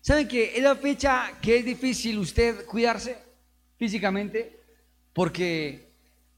[0.00, 3.16] ¿Saben que es la fecha que es difícil usted cuidarse
[3.76, 4.60] físicamente?
[5.12, 5.88] Porque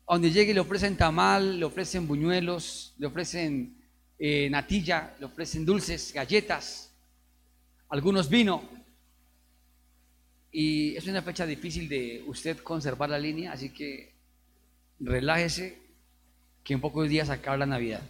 [0.08, 3.76] donde llegue le ofrecen tamal, le ofrecen buñuelos, le ofrecen
[4.18, 6.92] eh, natilla, le ofrecen dulces, galletas,
[7.88, 8.62] algunos vino.
[10.50, 14.14] Y es una fecha difícil de usted conservar la línea, así que
[14.98, 15.78] relájese,
[16.64, 18.02] que en pocos días acaba la Navidad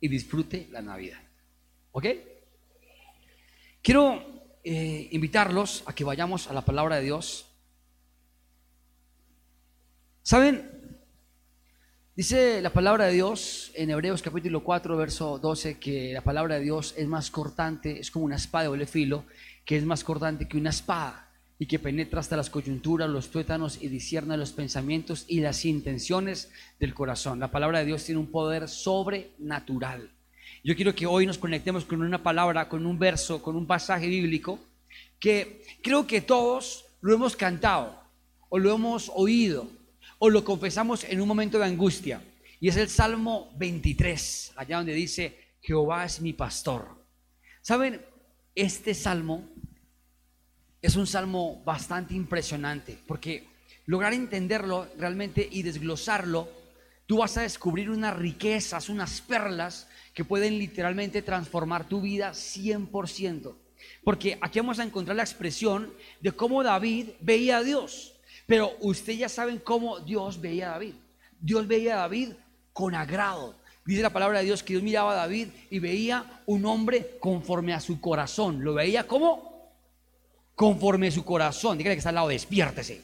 [0.00, 1.18] y disfrute la Navidad.
[1.90, 2.06] ¿Ok?
[3.82, 7.46] Quiero eh, invitarlos a que vayamos a la palabra de Dios.
[10.22, 10.70] ¿Saben?
[12.14, 16.60] Dice la palabra de Dios en Hebreos capítulo 4, verso 12, que la palabra de
[16.60, 19.24] Dios es más cortante, es como una espada de doble filo,
[19.64, 23.82] que es más cortante que una espada y que penetra hasta las coyunturas, los tuétanos
[23.82, 27.40] y discierne los pensamientos y las intenciones del corazón.
[27.40, 30.10] La palabra de Dios tiene un poder sobrenatural.
[30.64, 34.06] Yo quiero que hoy nos conectemos con una palabra, con un verso, con un pasaje
[34.06, 34.60] bíblico
[35.18, 38.00] que creo que todos lo hemos cantado
[38.48, 39.68] o lo hemos oído
[40.20, 42.22] o lo confesamos en un momento de angustia.
[42.60, 46.86] Y es el Salmo 23, allá donde dice, Jehová es mi pastor.
[47.60, 48.00] ¿Saben?
[48.54, 49.48] Este salmo
[50.80, 53.48] es un salmo bastante impresionante, porque
[53.86, 56.48] lograr entenderlo realmente y desglosarlo,
[57.06, 63.54] tú vas a descubrir unas riquezas, unas perlas que pueden literalmente transformar tu vida 100%.
[64.04, 68.14] Porque aquí vamos a encontrar la expresión de cómo David veía a Dios.
[68.46, 70.94] Pero ustedes ya saben cómo Dios veía a David.
[71.40, 72.32] Dios veía a David
[72.72, 73.56] con agrado.
[73.84, 77.72] Dice la palabra de Dios que Dios miraba a David y veía un hombre conforme
[77.72, 78.62] a su corazón.
[78.62, 79.72] Lo veía como
[80.54, 81.78] conforme su corazón.
[81.78, 83.02] Dígale que está al lado, despiértese.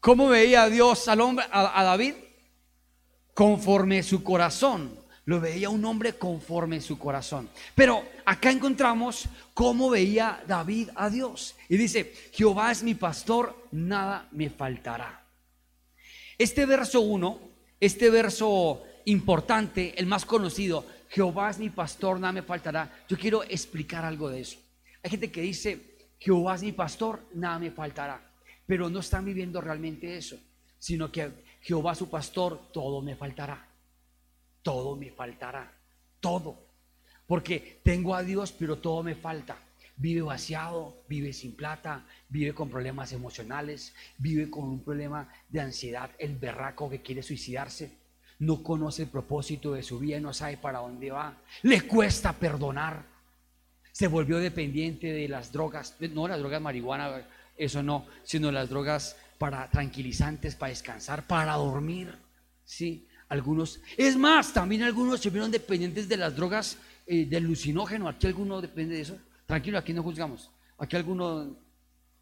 [0.00, 2.14] ¿Cómo veía Dios al hombre, a, a David?
[3.38, 4.98] Conforme su corazón.
[5.26, 7.48] Lo veía un hombre conforme su corazón.
[7.76, 11.54] Pero acá encontramos cómo veía David a Dios.
[11.68, 15.24] Y dice, Jehová es mi pastor, nada me faltará.
[16.36, 17.40] Este verso 1,
[17.78, 23.04] este verso importante, el más conocido, Jehová es mi pastor, nada me faltará.
[23.08, 24.58] Yo quiero explicar algo de eso.
[25.00, 28.20] Hay gente que dice, Jehová es mi pastor, nada me faltará.
[28.66, 30.40] Pero no están viviendo realmente eso,
[30.80, 33.68] sino que Jehová su pastor, todo me faltará.
[34.62, 35.70] Todo me faltará.
[36.18, 36.58] Todo.
[37.26, 39.58] Porque tengo a Dios, pero todo me falta.
[39.98, 46.08] Vive vaciado, vive sin plata, vive con problemas emocionales, vive con un problema de ansiedad,
[46.18, 47.92] el berraco que quiere suicidarse
[48.38, 53.04] no conoce el propósito de su vida, no sabe para dónde va, le cuesta perdonar,
[53.90, 59.16] se volvió dependiente de las drogas, no las drogas marihuana, eso no, sino las drogas
[59.38, 62.14] para tranquilizantes, para descansar, para dormir,
[62.64, 63.06] ¿sí?
[63.28, 66.76] Algunos, es más, también algunos se vieron dependientes de las drogas
[67.06, 71.56] eh, del alucinógeno, aquí alguno depende de eso, tranquilo, aquí no juzgamos, aquí alguno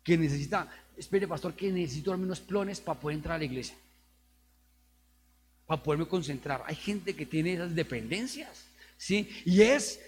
[0.03, 3.77] que necesita, espere pastor, que necesito al menos plones para poder entrar a la iglesia
[5.67, 6.63] para poderme concentrar.
[6.67, 8.65] Hay gente que tiene esas dependencias,
[8.97, 9.29] ¿sí?
[9.45, 10.01] Y es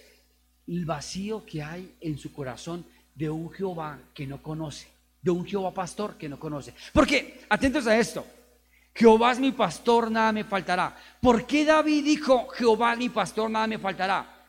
[0.66, 4.86] el vacío que hay en su corazón de un Jehová que no conoce,
[5.20, 6.74] de un Jehová pastor que no conoce.
[6.92, 8.26] Porque, atentos a esto,
[8.94, 10.96] Jehová es mi pastor, nada me faltará.
[11.20, 14.44] ¿Por qué David dijo, Jehová es mi pastor, nada me faltará?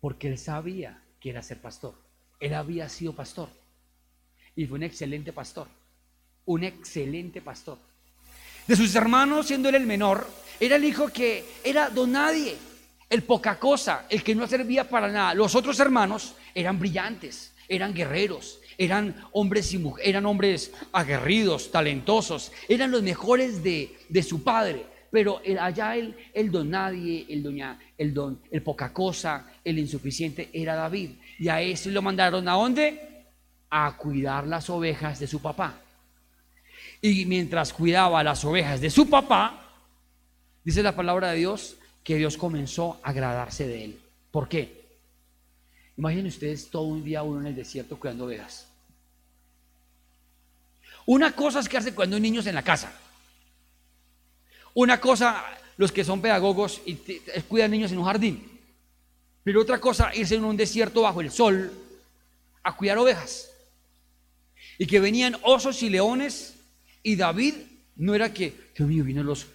[0.00, 1.94] Porque él sabía que era ser pastor.
[2.40, 3.48] Él había sido pastor.
[4.56, 5.68] Y fue un excelente pastor.
[6.46, 7.78] Un excelente pastor
[8.66, 10.26] de sus hermanos, siendo él el menor,
[10.58, 12.56] era el hijo que era don nadie,
[13.10, 15.34] el poca cosa, el que no servía para nada.
[15.34, 22.52] Los otros hermanos eran brillantes, eran guerreros, eran hombres y mujeres, eran hombres aguerridos, talentosos,
[22.68, 24.86] eran los mejores de, su padre.
[25.10, 30.50] Pero allá el, el don nadie, el, doña, el don, el poca cosa, el insuficiente
[30.52, 31.10] era David.
[31.38, 33.26] Y a ese lo mandaron a dónde?
[33.70, 35.80] A cuidar las ovejas de su papá.
[37.00, 39.70] Y mientras cuidaba las ovejas de su papá,
[40.64, 44.00] dice la palabra de Dios que Dios comenzó a agradarse de él.
[44.30, 44.83] ¿Por qué?
[45.96, 48.68] Imaginen ustedes todo un día uno en el desierto cuidando ovejas.
[51.06, 52.92] Una cosa es quedarse cuidando niños en la casa.
[54.72, 55.44] Una cosa,
[55.76, 56.96] los que son pedagogos y
[57.48, 58.50] cuidan niños en un jardín.
[59.44, 61.72] Pero otra cosa, irse en un desierto bajo el sol
[62.62, 63.50] a cuidar ovejas.
[64.78, 66.56] Y que venían osos y leones
[67.02, 67.54] y David
[67.96, 69.46] no era que, Dios mío, vino el oso.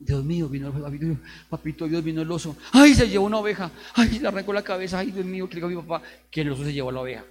[0.00, 1.18] Dios mío, vino el.
[1.48, 2.56] Papito, Dios vino el oso.
[2.72, 3.70] Ay, se llevó una oveja.
[3.94, 4.98] Ay, le arrancó la cabeza.
[4.98, 7.24] Ay, Dios mío, que le a mi papá que el oso se llevó la oveja.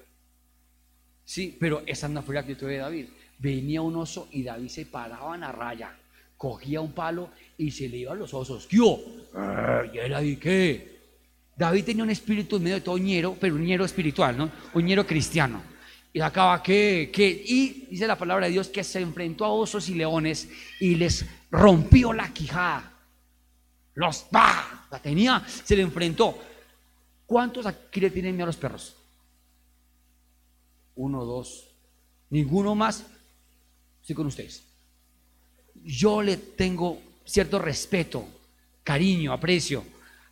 [1.24, 3.08] Sí, pero esa no fue la actitud de David.
[3.40, 5.96] Venía un oso y David se paraba en la raya.
[6.36, 8.68] Cogía un palo y se le iba a los osos.
[8.68, 8.78] ¿Qué?
[8.78, 10.98] ¿Y él ahí qué?
[11.56, 14.52] David tenía un espíritu en medio de todo ñero, pero un ñero espiritual, ¿no?
[14.74, 15.62] Un ñero cristiano.
[16.14, 19.90] Y acaba que, que, y dice la palabra de Dios que se enfrentó a osos
[19.90, 20.50] y leones
[20.80, 22.94] y les rompió la quijada.
[23.96, 24.88] Los, ¡bah!
[24.92, 26.38] La tenía, se le enfrentó.
[27.26, 28.96] ¿Cuántos aquí le tienen miedo a los perros?
[30.96, 31.70] Uno, dos.
[32.30, 33.06] Ninguno más.
[34.02, 34.64] Estoy con ustedes.
[35.84, 38.26] Yo le tengo cierto respeto,
[38.84, 39.84] cariño, aprecio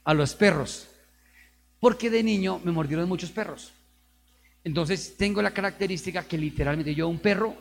[0.03, 0.87] a los perros.
[1.79, 3.71] Porque de niño me mordieron muchos perros.
[4.63, 7.55] Entonces tengo la característica que literalmente yo un perro,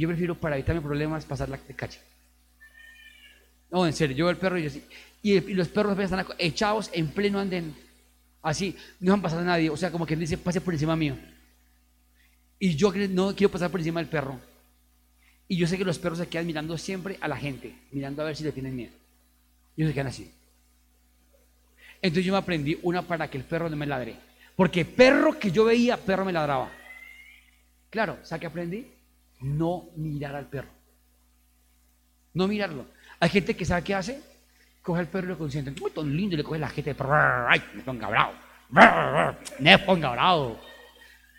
[0.00, 1.98] yo prefiero para evitarme problemas pasar la calle.
[3.70, 4.84] No, en serio, yo el perro y así.
[5.22, 7.74] Y, los perros están echados en pleno andén.
[8.42, 9.70] Así, no han pasado a nadie.
[9.70, 11.16] O sea, como que dice, pase por encima mío.
[12.58, 14.38] Y yo no quiero pasar por encima del perro.
[15.48, 18.26] Y yo sé que los perros se quedan mirando siempre a la gente, mirando a
[18.26, 18.92] ver si le tienen miedo.
[19.76, 20.30] Y ellos se quedan así.
[22.02, 24.16] Entonces yo me aprendí una para que el perro no me ladre.
[24.54, 26.70] Porque perro que yo veía, perro me ladraba.
[27.90, 28.86] Claro, ¿sabes qué aprendí?
[29.40, 30.68] No mirar al perro.
[32.34, 32.86] No mirarlo.
[33.20, 34.20] Hay gente que sabe qué hace.
[34.82, 35.70] Coge al perro y lo consiente.
[35.80, 36.94] Muy tan lindo y le coge la gente.
[36.98, 38.32] Ay, me ponga bravo.
[39.58, 40.60] Me ponga bravo.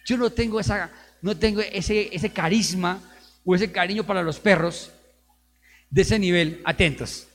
[0.05, 0.89] Yo no tengo esa,
[1.21, 3.01] no tengo ese, ese carisma
[3.43, 4.91] o ese cariño para los perros
[5.89, 6.61] de ese nivel.
[6.65, 7.27] Atentos.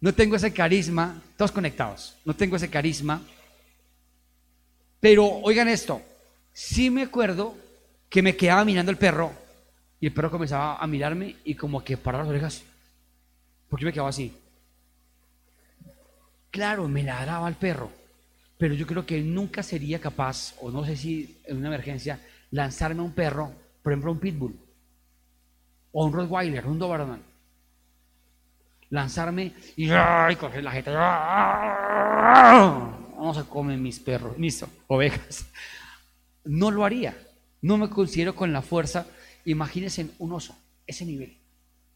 [0.00, 2.16] No tengo ese carisma, todos conectados.
[2.24, 3.22] No tengo ese carisma.
[5.00, 6.02] Pero oigan esto,
[6.52, 7.56] sí me acuerdo
[8.08, 9.45] que me quedaba mirando el perro
[10.00, 12.64] y el perro comenzaba a mirarme y como que parar las orejas.
[13.68, 14.36] Porque me quedaba así.
[16.50, 17.90] Claro, me ladraba el perro,
[18.56, 22.20] pero yo creo que nunca sería capaz, o no sé si en una emergencia,
[22.50, 23.52] lanzarme a un perro,
[23.82, 24.56] por ejemplo, un pitbull,
[25.92, 27.36] o un Rottweiler, un Doberman
[28.90, 29.88] lanzarme y,
[30.38, 30.90] coger la gente.
[33.16, 35.46] Vamos a comer mis perros, mis ovejas.
[36.44, 37.16] No lo haría.
[37.62, 39.06] No me considero con la fuerza.
[39.46, 41.36] Imagínense un oso, ese nivel,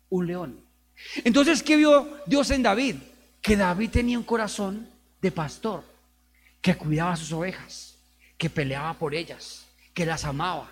[0.08, 0.64] un león.
[1.25, 2.97] Entonces, ¿qué vio Dios en David?
[3.43, 4.88] Que David tenía un corazón
[5.20, 5.85] de pastor,
[6.61, 7.99] que cuidaba a sus ovejas,
[8.38, 10.70] que peleaba por ellas, que las amaba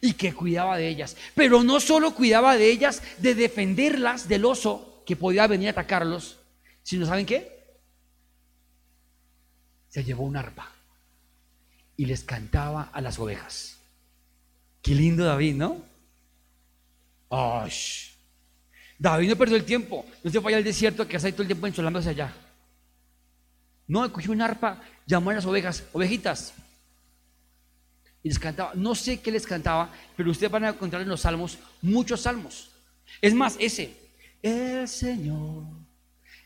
[0.00, 1.16] y que cuidaba de ellas.
[1.34, 6.38] Pero no solo cuidaba de ellas, de defenderlas del oso que podía venir a atacarlos,
[6.82, 7.76] sino ¿saben qué?
[9.90, 10.72] Se llevó un arpa
[11.96, 13.77] y les cantaba a las ovejas.
[14.82, 15.82] Qué lindo David, ¿no?
[17.30, 17.70] Ay,
[18.98, 21.66] David no perdió el tiempo, no se fue al desierto que hace todo el tiempo
[21.66, 22.32] ensolándose allá.
[23.86, 26.54] No, cogió un arpa, llamó a las ovejas, ovejitas,
[28.22, 28.72] y les cantaba.
[28.74, 32.70] No sé qué les cantaba, pero ustedes van a encontrar en los salmos muchos salmos.
[33.22, 33.96] Es más, ese,
[34.42, 35.64] el Señor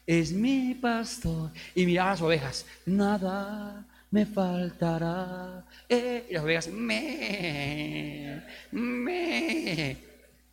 [0.06, 1.50] es mi pastor.
[1.74, 5.64] Y miraba las ovejas, nada me faltará.
[5.88, 9.96] Eh, y las ovejas, me, me.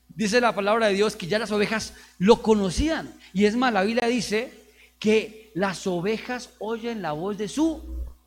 [0.08, 3.14] Dice la palabra de Dios que ya las ovejas lo conocían.
[3.34, 4.52] Y es más, la Biblia dice
[4.98, 7.84] que las ovejas oyen la voz de su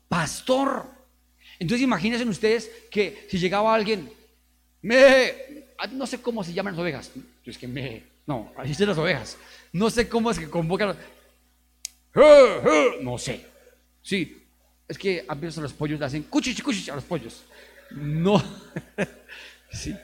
[0.07, 0.85] pastor.
[1.59, 4.11] Entonces imagínense ustedes que si llegaba alguien,
[4.81, 5.33] me,
[5.77, 7.11] ah, no sé cómo se llaman las ovejas,
[7.45, 9.37] es que me, no, así son las ovejas,
[9.71, 10.97] no sé cómo es que convocan,
[13.01, 13.45] no sé,
[14.01, 14.42] sí,
[14.87, 17.43] es que a veces los pollos le hacen cuchich, cuchich a los pollos,
[17.91, 18.41] no,
[19.71, 19.95] sí,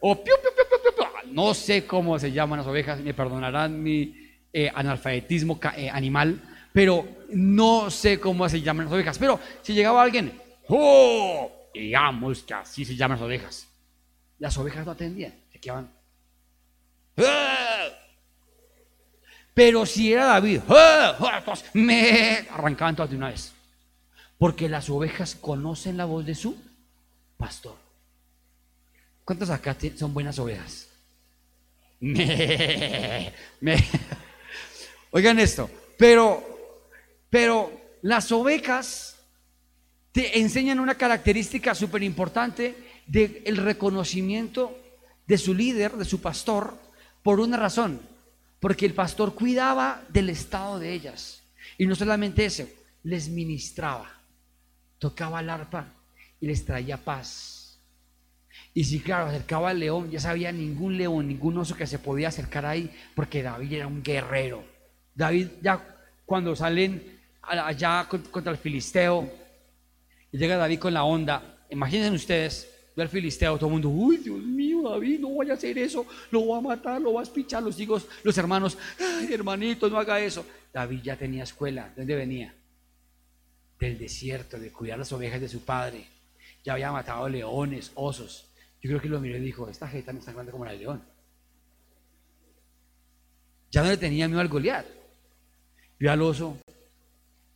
[0.00, 4.14] o piu, piu, piu, no sé cómo se llaman las ovejas, me perdonarán mi
[4.52, 6.40] eh, analfabetismo eh, animal,
[6.72, 10.32] pero no sé cómo se llaman las ovejas, pero si llegaba alguien,
[10.68, 11.52] ¡Oh!
[11.72, 13.68] Digamos que así se llaman las ovejas.
[14.38, 15.90] Las ovejas no atendían, se quedaban.
[17.18, 17.88] ¡Ah!
[19.54, 21.42] Pero si era David, ¡Ah!
[21.74, 23.52] me arrancaban todas de una vez.
[24.38, 26.56] Porque las ovejas conocen la voz de su
[27.36, 27.76] pastor.
[29.24, 30.88] ¿Cuántas acá son buenas ovejas?
[32.00, 33.76] Me, me.
[35.12, 36.76] Oigan esto, pero,
[37.30, 39.16] pero las ovejas
[40.12, 42.74] te enseñan una característica súper importante
[43.06, 44.78] del reconocimiento
[45.26, 46.78] de su líder, de su pastor,
[47.22, 48.00] por una razón,
[48.60, 51.42] porque el pastor cuidaba del estado de ellas.
[51.78, 52.68] Y no solamente eso,
[53.02, 54.15] les ministraba,
[54.98, 55.92] tocaba el arpa
[56.40, 57.78] y les traía paz.
[58.74, 62.28] Y si, claro, acercaba al león, ya sabía ningún león, ningún oso que se podía
[62.28, 64.64] acercar ahí, porque David era un guerrero.
[65.14, 65.82] David, ya
[66.26, 67.02] cuando salen
[67.42, 69.30] allá contra el filisteo,
[70.30, 71.58] llega David con la onda.
[71.70, 75.56] Imagínense ustedes, ve al filisteo, todo el mundo, uy, Dios mío, David, no vaya a
[75.56, 79.32] hacer eso, lo va a matar, lo va a espichar, los hijos, los hermanos, ay,
[79.32, 80.44] hermanito, no haga eso.
[80.72, 81.88] David ya tenía escuela.
[81.88, 82.54] ¿De dónde venía?
[83.78, 86.06] Del desierto, de cuidar las ovejas de su padre.
[86.64, 88.46] Ya había matado leones, osos.
[88.82, 90.78] Yo creo que lo miró y dijo, esta jeta no está grande como la de
[90.78, 91.02] león.
[93.70, 94.86] Ya no le tenía miedo al Goliat.
[95.98, 96.58] Vio al oso,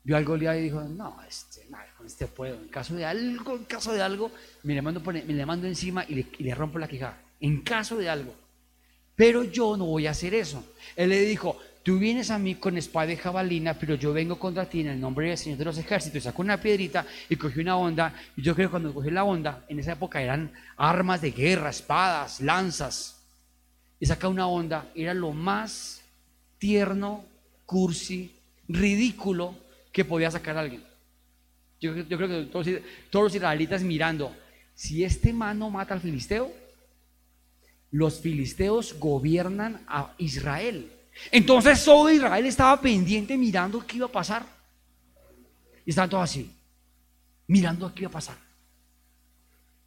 [0.03, 2.57] vio al Goliat y dijo, no, este, con este puedo.
[2.57, 4.31] En caso de algo, en caso de algo,
[4.63, 7.21] me le mando, me le mando encima y le, y le rompo la quijada.
[7.41, 8.35] En caso de algo.
[9.15, 10.65] Pero yo no voy a hacer eso.
[10.97, 14.69] Él le dijo, tú vienes a mí con espada y jabalina, pero yo vengo contra
[14.69, 16.23] ti en el nombre del Señor de los ejércitos.
[16.23, 18.15] Sacó una piedrita y cogió una onda.
[18.37, 21.71] Y yo creo que cuando cogió la onda, en esa época eran armas de guerra,
[21.71, 23.23] espadas, lanzas.
[23.99, 26.03] Y saca una onda, era lo más
[26.59, 27.25] tierno,
[27.67, 28.35] cursi,
[28.69, 29.55] ridículo
[29.93, 30.83] que podía sacar alguien.
[31.81, 32.67] Yo, creo que todos,
[33.13, 34.37] los israelitas mirando,
[34.75, 36.53] si este man no mata al filisteo,
[37.91, 40.93] los filisteos gobiernan a Israel.
[41.31, 44.45] Entonces todo Israel estaba pendiente mirando qué iba a pasar.
[45.85, 46.51] Y estaban todos así,
[47.47, 48.37] mirando qué iba a pasar.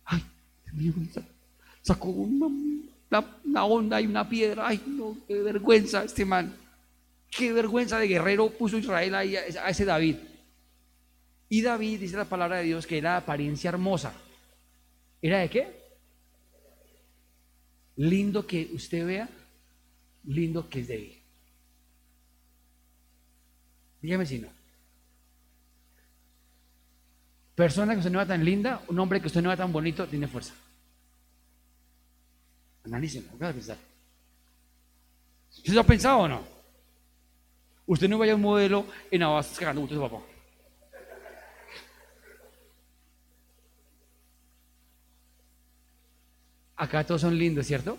[0.06, 0.24] Ay,
[1.82, 4.68] sacó una, onda y una piedra.
[4.68, 6.54] Ay, no, qué vergüenza este man.
[7.30, 10.18] Qué vergüenza de guerrero puso Israel ahí a ese David.
[11.50, 14.14] Y David dice la palabra de Dios que era de apariencia hermosa.
[15.22, 15.84] ¿Era de qué?
[17.96, 19.30] Lindo que usted vea,
[20.26, 21.23] lindo que es débil.
[24.04, 24.50] Dígame si no.
[27.56, 30.06] Persona que usted no vea tan linda, un hombre que usted no vea tan bonito,
[30.08, 30.54] tiene fuerza.
[32.84, 33.78] Analícenlo, ¿qué a pensar?
[35.56, 36.44] ¿Usted lo ha pensado o no?
[37.86, 40.22] Usted no vaya a un modelo en Abastos cagando gusto su papá.
[46.76, 47.98] Acá todos son lindos, ¿cierto?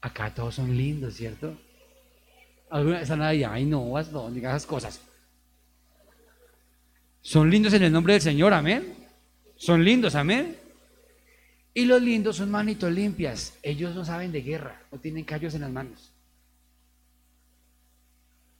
[0.00, 1.58] Acá todos son lindos, ¿cierto?
[2.70, 5.00] Alguna vez nadie, ay no, no, digas esas cosas.
[7.20, 8.94] Son lindos en el nombre del Señor, amén.
[9.56, 10.56] Son lindos, amén.
[11.74, 13.58] Y los lindos son manitos limpias.
[13.62, 16.12] Ellos no saben de guerra, no tienen callos en las manos.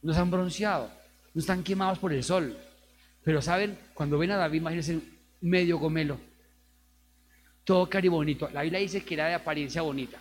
[0.02, 0.90] No se han bronceado,
[1.34, 2.56] no están quemados por el sol.
[3.24, 5.00] Pero saben, cuando ven a David, imagínense
[5.40, 6.18] medio gomelo,
[7.64, 8.48] todo cari bonito.
[8.52, 10.18] La Biblia dice que era de apariencia bonita.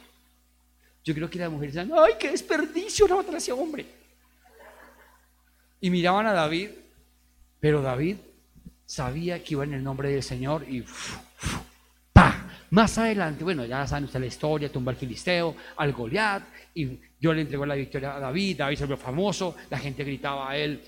[1.08, 3.08] Yo creo que las mujeres decían, ¡ay, qué desperdicio!
[3.08, 3.86] No a ese hombre.
[5.80, 6.72] Y miraban a David,
[7.62, 8.18] pero David
[8.86, 10.84] sabía que iba en el nombre del Señor y
[12.12, 12.50] ¡pa!
[12.72, 16.44] Más adelante, bueno, ya saben ustedes la historia, tumba al filisteo, al Goliat,
[16.76, 20.50] y yo le entregó la victoria a David, David se volvió famoso, la gente gritaba
[20.52, 20.84] a él,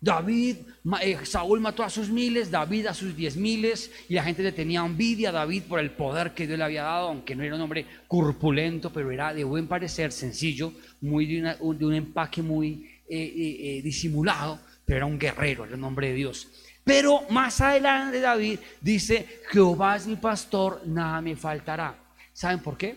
[0.00, 0.58] David,
[1.00, 4.52] eh, Saúl mató a sus miles, David a sus diez miles, y la gente le
[4.52, 7.56] tenía envidia a David por el poder que Dios le había dado, aunque no era
[7.56, 13.78] un hombre corpulento, pero era de buen parecer, sencillo, muy de, un empaque muy eh,
[13.78, 16.48] eh, disimulado, pero era un guerrero, era el nombre de Dios.
[16.84, 21.98] Pero más adelante David dice, Jehová es mi pastor, nada me faltará.
[22.32, 22.96] ¿Saben por qué?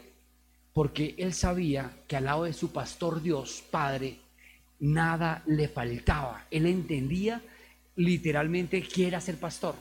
[0.72, 4.21] Porque él sabía que al lado de su pastor Dios, Padre,
[4.82, 6.46] nada le faltaba.
[6.52, 7.42] Él entendía
[7.96, 9.76] literalmente que era ser pastor.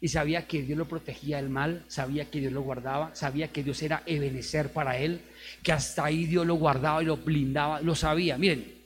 [0.00, 3.62] Y sabía que Dios lo protegía del mal, sabía que Dios lo guardaba, sabía que
[3.62, 5.22] Dios era ebenecer para él,
[5.62, 8.36] que hasta ahí Dios lo guardaba y lo blindaba, lo sabía.
[8.36, 8.82] Miren,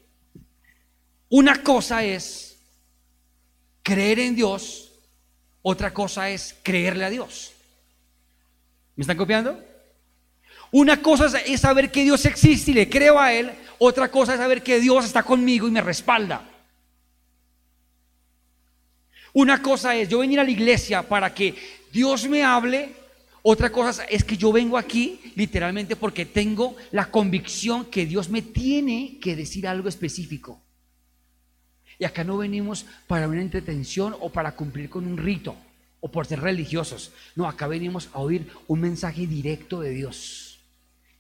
[1.31, 2.59] una cosa es
[3.83, 4.93] creer en Dios,
[5.63, 7.53] otra cosa es creerle a Dios.
[8.95, 9.59] ¿Me están copiando?
[10.71, 14.39] Una cosa es saber que Dios existe y le creo a Él, otra cosa es
[14.39, 16.49] saber que Dios está conmigo y me respalda.
[19.33, 21.55] Una cosa es yo venir a la iglesia para que
[21.93, 22.95] Dios me hable.
[23.43, 28.43] Otra cosa es que yo vengo aquí literalmente porque tengo la convicción que Dios me
[28.43, 30.61] tiene que decir algo específico.
[31.99, 35.55] Y acá no venimos para una entretención o para cumplir con un rito
[36.01, 37.13] o por ser religiosos.
[37.35, 40.46] No, acá venimos a oír un mensaje directo de Dios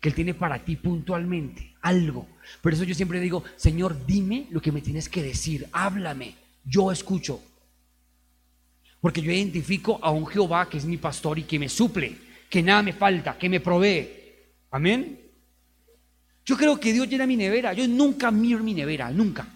[0.00, 2.28] que Él tiene para ti puntualmente, algo.
[2.60, 6.34] Por eso yo siempre digo, Señor, dime lo que me tienes que decir, háblame,
[6.64, 7.40] yo escucho.
[9.00, 12.16] Porque yo identifico a un Jehová que es mi pastor y que me suple,
[12.48, 14.08] que nada me falta, que me provee.
[14.70, 15.20] Amén.
[16.44, 17.72] Yo creo que Dios llena mi nevera.
[17.72, 19.46] Yo nunca miro mi nevera, nunca.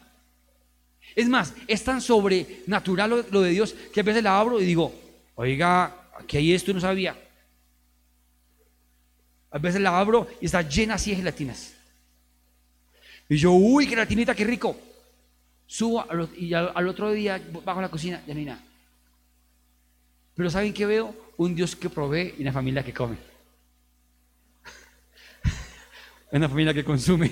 [1.15, 4.93] Es más, es tan sobrenatural lo, de Dios que a veces la abro y digo,
[5.35, 7.17] oiga, aquí hay esto y no sabía.
[9.51, 11.75] A veces la abro y está llena así de gelatinas.
[13.29, 14.77] Y yo, uy, gelatinita, qué rico.
[15.67, 16.05] Subo
[16.37, 18.65] y al, otro día bajo la cocina, ya no hay nada.
[20.35, 21.15] Pero ¿saben qué veo?
[21.37, 23.17] Un Dios que provee y una familia que come.
[26.33, 27.31] una familia que consume.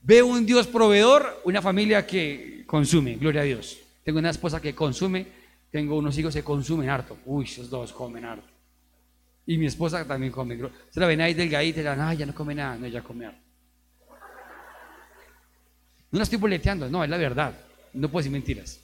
[0.00, 3.78] Veo un Dios proveedor, una familia que consume, gloria a Dios.
[4.04, 5.26] Tengo una esposa que consume,
[5.70, 7.18] tengo unos hijos que consumen harto.
[7.26, 8.57] Uy, esos dos comen harto.
[9.48, 10.58] Y mi esposa también come.
[10.90, 12.76] Se la ven ahí delgadita y la ya no come nada.
[12.76, 13.40] No, ella come harto.
[16.10, 17.58] No la estoy boleteando, no, es la verdad.
[17.94, 18.78] No puedo decir mentiras.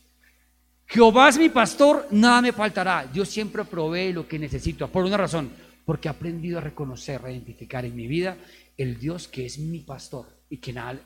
[0.87, 3.05] Jehová es mi pastor, nada me faltará.
[3.05, 4.89] Dios siempre provee lo que necesito.
[4.89, 5.51] Por una razón,
[5.85, 8.39] porque he aprendido a reconocer, a identificar en mi vida
[8.79, 10.99] el Dios que es mi pastor y que nada,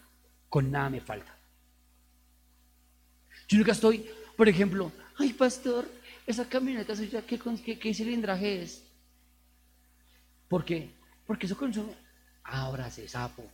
[0.48, 1.36] con nada me falta.
[3.48, 5.84] Yo nunca estoy, por ejemplo, ay pastor,
[6.28, 7.40] esa camioneta suya, ¿qué,
[7.80, 8.84] qué, cilindraje es?
[10.48, 10.90] ¿Por qué?
[11.26, 11.92] Porque eso consume.
[12.44, 13.44] Ahora se sapo.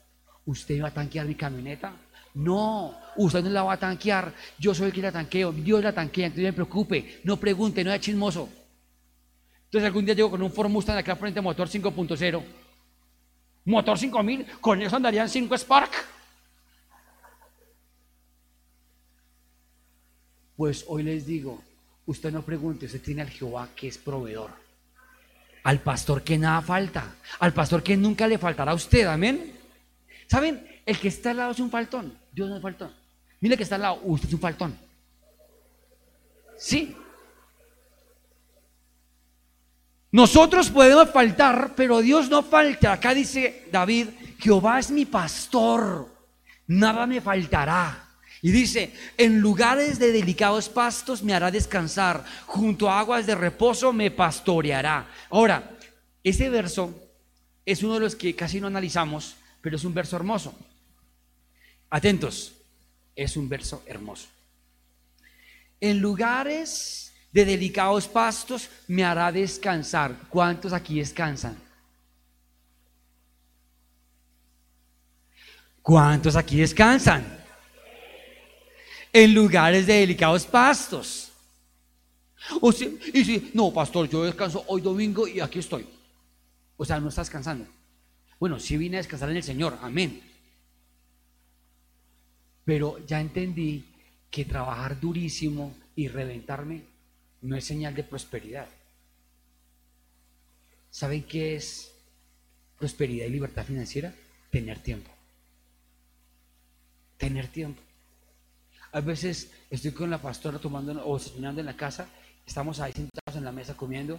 [0.46, 1.92] ¿Usted va a tanquear mi camioneta?
[2.34, 4.32] No, usted no la va a tanquear.
[4.58, 5.52] Yo soy el que la tanqueo.
[5.52, 6.26] Dios la tanquea.
[6.26, 7.20] Entonces no me preocupe.
[7.24, 8.48] No pregunte, no es chismoso.
[9.64, 12.42] Entonces algún día llego con un Ford Mustang acá frente motor 5.0.
[13.64, 15.90] Motor 5000, con eso andarían 5 Spark.
[20.56, 21.60] Pues hoy les digo,
[22.06, 24.63] usted no pregunte, usted tiene al Jehová que es proveedor.
[25.64, 27.16] Al pastor que nada falta.
[27.40, 29.58] Al pastor que nunca le faltará a usted, amén.
[30.26, 30.66] ¿Saben?
[30.86, 32.16] El que está al lado es un faltón.
[32.32, 32.92] Dios no es faltón.
[33.40, 34.78] Mire que está al lado, usted es un faltón.
[36.56, 36.96] Sí.
[40.12, 42.92] Nosotros podemos faltar, pero Dios no falta.
[42.92, 46.08] Acá dice David, Jehová es mi pastor,
[46.66, 48.03] nada me faltará.
[48.44, 53.90] Y dice, en lugares de delicados pastos me hará descansar, junto a aguas de reposo
[53.90, 55.08] me pastoreará.
[55.30, 55.78] Ahora,
[56.22, 56.92] ese verso
[57.64, 60.54] es uno de los que casi no analizamos, pero es un verso hermoso.
[61.88, 62.52] Atentos,
[63.16, 64.28] es un verso hermoso.
[65.80, 70.18] En lugares de delicados pastos me hará descansar.
[70.28, 71.56] ¿Cuántos aquí descansan?
[75.80, 77.43] ¿Cuántos aquí descansan?
[79.14, 81.30] En lugares de delicados pastos.
[82.60, 85.86] O y si, no, pastor, yo descanso hoy domingo y aquí estoy.
[86.76, 87.64] O sea, no estás descansando.
[88.40, 90.20] Bueno, sí vine a descansar en el Señor, amén.
[92.64, 93.84] Pero ya entendí
[94.32, 96.82] que trabajar durísimo y reventarme
[97.42, 98.66] no es señal de prosperidad.
[100.90, 101.94] ¿Saben qué es
[102.80, 104.12] prosperidad y libertad financiera?
[104.50, 105.12] Tener tiempo.
[107.16, 107.80] Tener tiempo.
[108.94, 112.06] A veces estoy con la pastora tomando o cenando en la casa,
[112.46, 114.18] estamos ahí sentados en la mesa comiendo,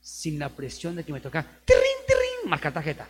[0.00, 3.06] sin la presión de que me toca, tirrin, tirrin, marcar tarjeta.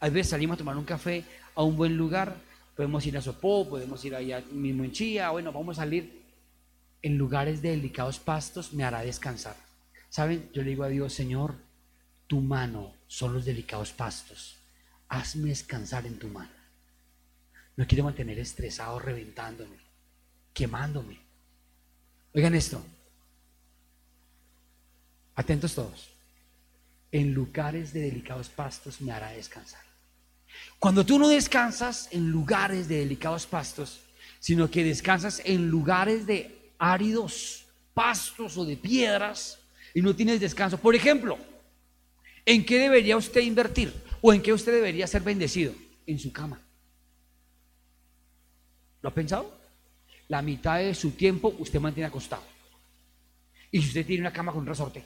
[0.00, 2.36] A veces salimos a tomar un café a un buen lugar
[2.80, 6.22] podemos ir a Sopó, podemos ir allá mismo en Chía, bueno, vamos a salir
[7.02, 9.54] en lugares de delicados pastos, me hará descansar.
[10.08, 10.48] ¿Saben?
[10.54, 11.56] Yo le digo a Dios, Señor,
[12.26, 14.56] tu mano son los delicados pastos,
[15.10, 16.59] hazme descansar en tu mano.
[17.76, 19.76] No quiero mantener estresado, reventándome,
[20.52, 21.18] quemándome.
[22.34, 22.82] Oigan esto,
[25.34, 26.10] atentos todos,
[27.10, 29.82] en lugares de delicados pastos me hará descansar.
[30.78, 34.00] Cuando tú no descansas en lugares de delicados pastos,
[34.38, 39.58] sino que descansas en lugares de áridos pastos o de piedras
[39.94, 40.78] y no tienes descanso.
[40.78, 41.38] Por ejemplo,
[42.46, 43.92] ¿en qué debería usted invertir?
[44.20, 45.74] ¿O en qué usted debería ser bendecido?
[46.06, 46.60] En su cama.
[49.02, 49.58] ¿Lo ha pensado?
[50.28, 52.42] La mitad de su tiempo usted mantiene acostado.
[53.70, 55.04] Y si usted tiene una cama con un resorte,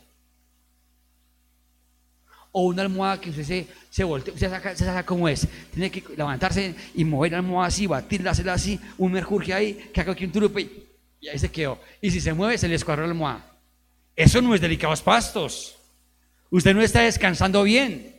[2.53, 5.47] o una almohada que usted se, se voltea, usted saca, se saca como es.
[5.73, 10.01] Tiene que levantarse y mover la almohada así, batirla, hacerla así, un merjurje ahí, que
[10.01, 10.61] haga aquí un turupe
[11.21, 11.81] y, ahí se quedó.
[12.01, 13.59] Y si se mueve, se le escuadró la almohada.
[14.15, 15.77] Eso no es delicados pastos.
[16.51, 18.15] Usted no está descansando bien.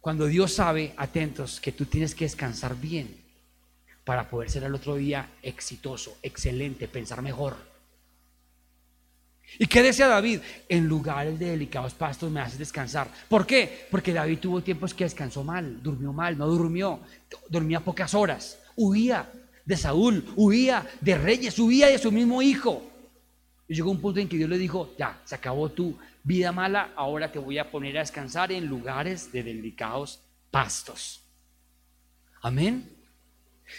[0.00, 3.21] Cuando Dios sabe, atentos, que tú tienes que descansar bien
[4.04, 7.56] para poder ser al otro día exitoso, excelente, pensar mejor.
[9.58, 10.40] ¿Y qué decía David?
[10.68, 13.08] En lugares de delicados pastos me haces descansar.
[13.28, 13.86] ¿Por qué?
[13.90, 17.00] Porque David tuvo tiempos que descansó mal, durmió mal, no durmió,
[17.48, 19.30] dormía pocas horas, huía
[19.64, 22.82] de Saúl, huía de reyes, huía de su mismo hijo.
[23.68, 26.92] Y llegó un punto en que Dios le dijo, ya, se acabó tu vida mala,
[26.96, 31.20] ahora te voy a poner a descansar en lugares de delicados pastos.
[32.40, 33.01] Amén.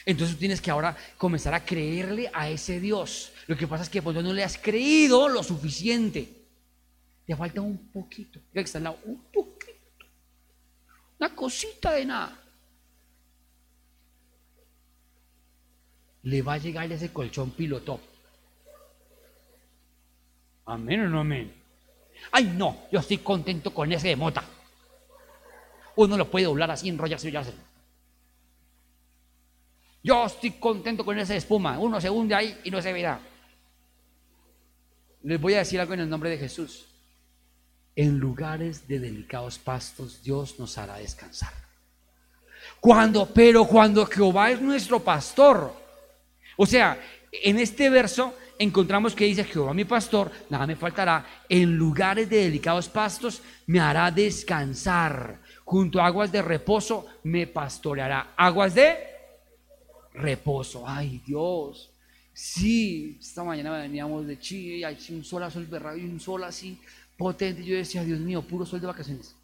[0.05, 3.31] Entonces tienes que ahora comenzar a creerle a ese Dios.
[3.47, 6.43] Lo que pasa es que pues, no le has creído lo suficiente.
[7.25, 8.39] Te falta un poquito.
[8.53, 10.05] que está al lado, un poquito.
[11.19, 12.39] Una cosita de nada.
[16.23, 17.99] Le va a llegar ese colchón pilotop.
[20.65, 21.53] Amén o no amén.
[22.31, 24.43] Ay, no, yo estoy contento con ese de mota.
[25.95, 27.43] uno lo puede doblar así, enrollarse y ya
[30.03, 31.79] Yo estoy contento con esa espuma.
[31.79, 33.21] Uno se hunde ahí y no se verá.
[35.23, 36.85] Les voy a decir algo en el nombre de Jesús.
[37.95, 41.53] En lugares de delicados pastos Dios nos hará descansar.
[42.81, 45.73] Cuando, pero cuando Jehová es nuestro pastor,
[46.57, 46.99] o sea,
[47.31, 52.43] en este verso encontramos que dice Jehová mi pastor, nada me faltará, en lugares de
[52.43, 58.33] delicados pastos me hará descansar, junto a aguas de reposo me pastoreará.
[58.35, 59.12] Aguas de
[60.13, 61.91] reposo, ay Dios.
[62.33, 66.43] Sí, esta mañana veníamos de Chile y hay un sol azul berrado y un sol
[66.43, 66.79] así
[67.17, 67.63] potente.
[67.63, 69.35] Yo decía, Dios mío, puro sol de vacaciones.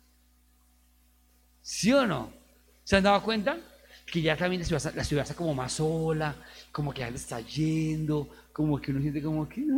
[1.62, 2.32] ¿Sí o no?
[2.84, 3.58] ¿Se han dado cuenta?
[4.12, 6.36] Que ya también la ciudad, la está como más sola,
[6.72, 9.62] como que ya está yendo, como que uno siente como que,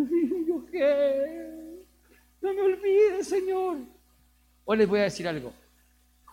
[2.41, 3.79] no me olvides, Señor.
[4.63, 5.51] O les voy a decir algo,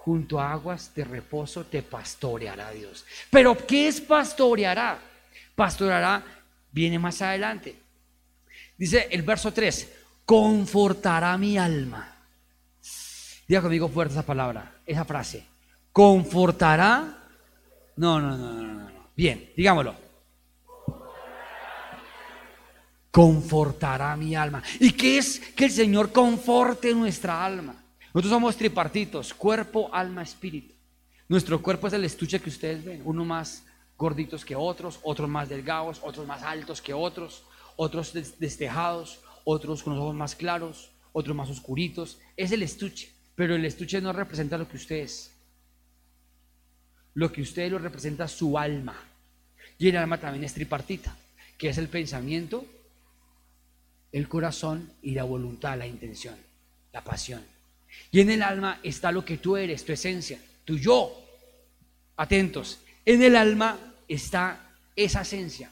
[0.09, 3.05] junto a aguas de reposo te pastoreará Dios.
[3.29, 4.99] Pero ¿qué es pastoreará?
[5.55, 6.25] Pastoreará
[6.73, 7.79] viene más adelante.
[8.79, 9.93] Dice el verso 3,
[10.25, 12.11] confortará mi alma.
[13.47, 15.45] Diga conmigo fuerte esa palabra, esa frase.
[15.93, 17.19] Confortará.
[17.97, 19.11] No, no, no, no, no.
[19.15, 19.95] Bien, digámoslo.
[23.11, 24.63] Confortará mi alma.
[24.81, 27.75] ¿Y qué es que el Señor conforte nuestra alma?
[28.19, 30.75] Nosotros somos tripartitos, cuerpo, alma, espíritu.
[31.29, 33.65] Nuestro cuerpo es el estuche que ustedes ven, uno más
[33.97, 37.45] gorditos que otros, otros más delgados, otros más altos que otros,
[37.77, 42.19] otros destejados, otros con los ojos más claros, otros más oscuritos.
[42.37, 45.33] Es el estuche, pero el estuche no representa lo que usted es.
[47.15, 48.97] Lo que usted lo representa su alma.
[49.79, 51.17] Y el alma también es tripartita,
[51.57, 52.67] que es el pensamiento,
[54.11, 56.35] el corazón y la voluntad, la intención,
[56.93, 57.58] la pasión.
[58.11, 61.25] Y en el alma está lo que tú eres, tu esencia, tu yo.
[62.17, 65.71] Atentos, en el alma está esa esencia.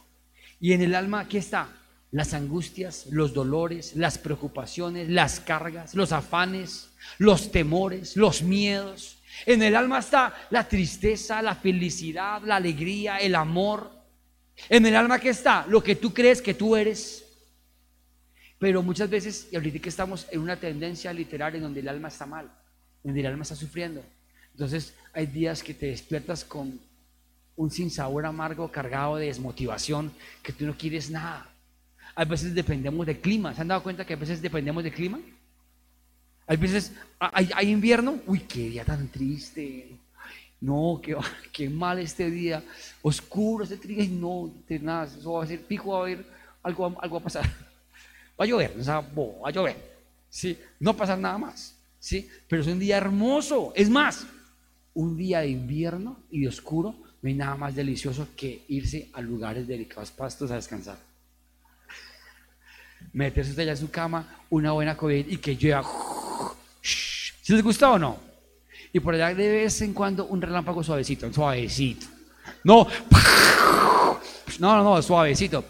[0.61, 1.69] Y en el alma, aquí está?
[2.13, 9.19] Las angustias, los dolores, las preocupaciones, las cargas, los afanes, los temores, los miedos.
[9.45, 13.91] En el alma está la tristeza, la felicidad, la alegría, el amor.
[14.69, 15.67] En el alma, ¿qué está?
[15.69, 17.26] Lo que tú crees que tú eres.
[18.59, 22.09] Pero muchas veces, y ahorita que estamos en una tendencia literaria en donde el alma
[22.09, 22.51] está mal,
[23.03, 24.03] donde el alma está sufriendo.
[24.53, 26.81] Entonces, hay días que te despiertas con
[27.57, 31.51] un sinsabor amargo cargado de desmotivación, que tú no quieres nada.
[32.15, 33.55] A veces dependemos del clima.
[33.55, 35.21] ¿Se han dado cuenta que a veces dependemos del clima?
[36.47, 39.99] Hay veces hay, invierno, uy, qué día tan triste.
[40.61, 41.17] No, qué,
[41.53, 42.63] qué mal este día,
[43.03, 46.27] oscuro este día, no, nada, eso va a ser pico, va a haber
[46.63, 47.45] algo, algo a pasar.
[48.39, 49.77] Va a llover, va a llover,
[50.29, 50.59] ¿sí?
[50.81, 52.29] No va a pasar nada más, ¿sí?
[52.49, 53.73] Pero es un día hermoso.
[53.75, 54.27] Es más,
[54.95, 59.21] un día de invierno y de oscuro no hay nada más delicioso que irse a
[59.21, 60.99] lugares delicados pastos a descansar.
[63.13, 65.83] Meterse allá en su cama, una buena comida y que llueva.
[66.83, 68.19] ¿Si les gusta o no?
[68.93, 72.07] Y por allá de vez en cuando un relámpago suavecito, suavecito.
[72.65, 72.87] No,
[74.59, 75.65] no, no, suavecito.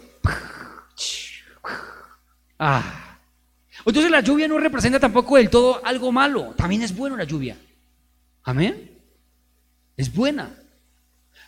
[2.58, 3.18] Ah.
[3.84, 6.54] Entonces la lluvia no representa tampoco del todo algo malo.
[6.56, 7.56] También es bueno la lluvia.
[8.44, 8.90] Amén.
[9.96, 10.50] Es buena.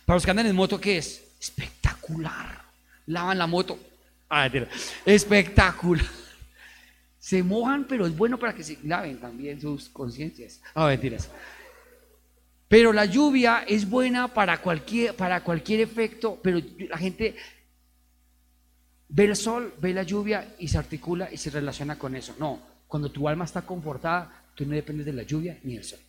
[0.05, 1.23] Para los que andan en moto, ¿qué es?
[1.39, 2.63] Espectacular.
[3.07, 3.79] Lavan la moto.
[4.29, 4.49] Ah,
[5.05, 6.05] Espectacular.
[7.19, 10.61] Se mojan, pero es bueno para que se laven también sus conciencias.
[10.73, 11.29] Ah, mentiras.
[12.67, 17.35] Pero la lluvia es buena para cualquier, para cualquier efecto, pero la gente
[19.09, 22.35] ve el sol, ve la lluvia y se articula y se relaciona con eso.
[22.39, 25.99] No, cuando tu alma está confortada, tú no dependes de la lluvia ni del sol.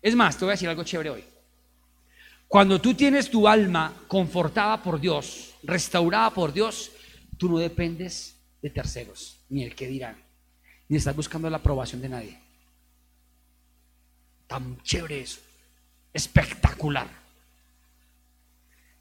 [0.00, 1.24] Es más, te voy a decir algo chévere hoy.
[2.46, 6.90] Cuando tú tienes tu alma confortada por Dios, restaurada por Dios,
[7.36, 10.16] tú no dependes de terceros, ni el que dirán,
[10.88, 12.38] ni estás buscando la aprobación de nadie.
[14.46, 15.40] Tan chévere eso,
[16.12, 17.08] espectacular.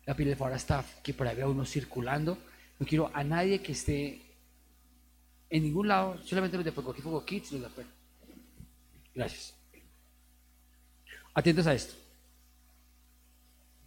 [0.06, 2.38] La piel de ahora está que por ahí uno circulando.
[2.80, 4.22] No quiero a nadie que esté
[5.50, 7.86] en ningún lado, solamente los de Foco, Foco Kids, los de
[9.16, 9.56] Gracias.
[11.34, 11.96] Atentos a esto.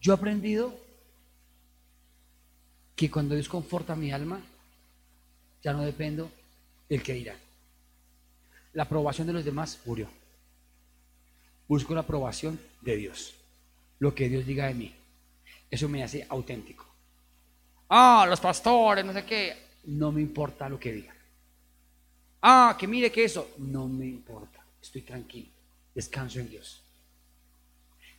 [0.01, 0.75] Yo he aprendido
[2.97, 4.41] que cuando Dios conforta mi alma,
[5.63, 6.31] ya no dependo
[6.89, 7.39] del que dirán.
[8.73, 10.09] La aprobación de los demás murió.
[11.69, 13.35] Busco la aprobación de Dios.
[13.99, 14.95] Lo que Dios diga de mí.
[15.71, 16.90] Eso me hace auténtico.
[17.93, 19.57] Ah, los pastores, no sé qué.
[19.87, 21.17] No me importa lo que digan.
[22.41, 23.51] Ah, que mire que eso.
[23.59, 24.65] No me importa.
[24.81, 25.49] Estoy tranquilo.
[25.93, 26.83] Descanso en Dios.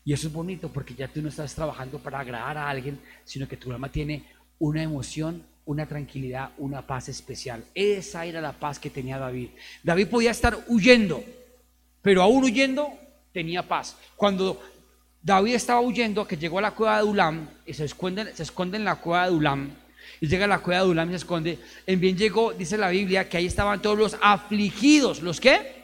[0.04, 3.48] Y eso es bonito porque ya tú no estás trabajando para agradar a alguien, sino
[3.48, 4.26] que tu alma tiene
[4.60, 7.64] una emoción, una tranquilidad, una paz especial.
[7.74, 9.52] Esa era la paz que tenía David.
[9.84, 11.24] David podía estar huyendo,
[12.02, 12.92] pero aún huyendo
[13.32, 13.96] tenía paz.
[14.18, 14.62] Cuando
[15.24, 18.78] David estaba huyendo, que llegó a la cueva de Ulam, y se esconde, se esconde
[18.78, 19.72] en la cueva de Ulam,
[20.20, 22.90] y llega a la cueva de Ulam y se esconde, en bien llegó, dice la
[22.90, 25.82] Biblia, que ahí estaban todos los afligidos, ¿los qué?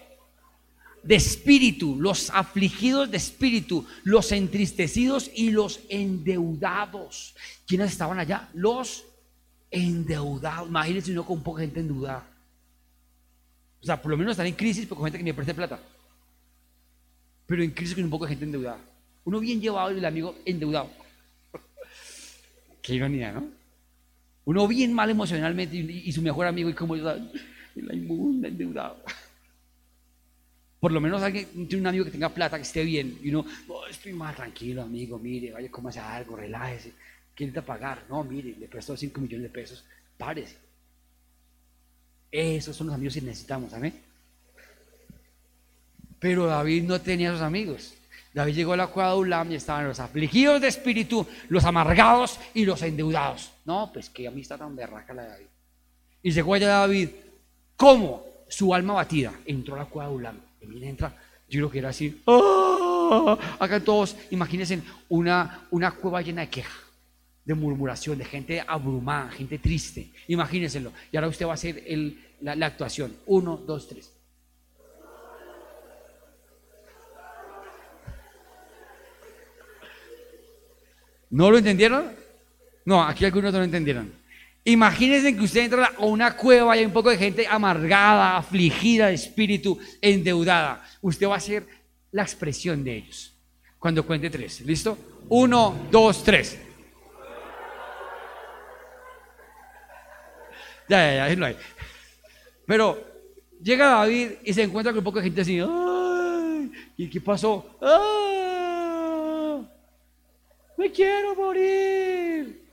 [1.07, 7.33] de espíritu, los afligidos de espíritu, los entristecidos y los endeudados.
[7.65, 8.49] ¿Quiénes estaban allá?
[8.53, 9.05] Los
[9.71, 10.67] endeudados.
[10.67, 12.27] Imagínense uno con poca gente endeudada.
[13.81, 15.79] O sea, por lo menos están en crisis, pero con gente que ni presta plata.
[17.45, 18.79] Pero en crisis con un poco de gente endeudada.
[19.27, 20.89] Uno bien llevado y el amigo endeudado.
[22.81, 23.45] Qué ironía, ¿no?
[24.45, 27.19] Uno bien mal emocionalmente y, su mejor amigo y como la
[27.93, 29.03] inmunda endeudado
[30.79, 33.45] por lo menos alguien tiene un amigo que tenga plata, que esté bien, y uno,
[33.89, 36.93] estoy más tranquilo, amigo, mire, vaya, cómase algo, relájese,
[37.35, 39.83] quiere pagar, no, mire, le prestó 5 millones de pesos,
[40.17, 40.55] párese.
[42.31, 43.99] Esos son los amigos que necesitamos, amén.
[46.19, 47.96] Pero David no tenía esos amigos.
[48.37, 52.39] David llegó a la cueva de Ulam y estaban los afligidos de espíritu, los amargados
[52.53, 53.51] y los endeudados.
[53.65, 55.45] No, pues que amistad tan berraca la de David.
[56.21, 57.09] Y llegó allá David,
[57.75, 58.23] ¿cómo?
[58.47, 61.15] Su alma batida, entró a la cueva de Ulam y entra,
[61.49, 62.21] yo creo que era así.
[62.27, 63.39] ¡ah!
[63.57, 66.79] Acá todos, imagínense una, una cueva llena de queja,
[67.43, 70.11] de murmuración, de gente abrumada, gente triste.
[70.27, 70.91] Imagínenselo.
[71.11, 73.15] Y ahora usted va a hacer el, la actuación.
[73.25, 74.13] Uno, dos, tres.
[81.29, 82.11] ¿No lo entendieron?
[82.85, 84.11] No, aquí algunos no lo entendieron.
[84.63, 89.07] Imagínense que usted entra a una cueva y hay un poco de gente amargada, afligida
[89.07, 90.85] de espíritu, endeudada.
[91.01, 91.65] Usted va a ser
[92.11, 93.33] la expresión de ellos.
[93.79, 94.61] Cuando cuente tres.
[94.61, 94.97] ¿Listo?
[95.29, 96.59] Uno, dos, tres.
[100.89, 101.57] Ya, ya, ya, no hay.
[102.65, 103.05] Pero
[103.61, 105.59] llega David y se encuentra con un poco de gente así.
[105.59, 106.71] ¡Ay!
[106.97, 107.77] ¿Y qué pasó?
[107.81, 108.26] ¡Ah!
[110.77, 112.65] Me quiero morir.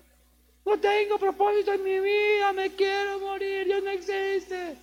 [0.64, 4.77] No tengo propósito en mi vida, me quiero morir, Dios no existe.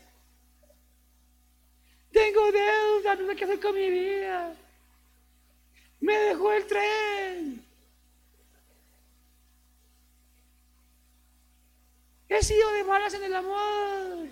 [2.12, 4.56] Tengo deuda, no sé qué hacer con mi vida.
[6.02, 7.66] Me dejó el tren.
[12.28, 14.28] He sido de malas en el amor.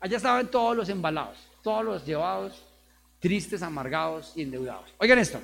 [0.00, 2.62] Allá estaban todos los embalados, todos los llevados,
[3.20, 4.92] tristes, amargados y endeudados.
[4.98, 5.40] Oigan esto.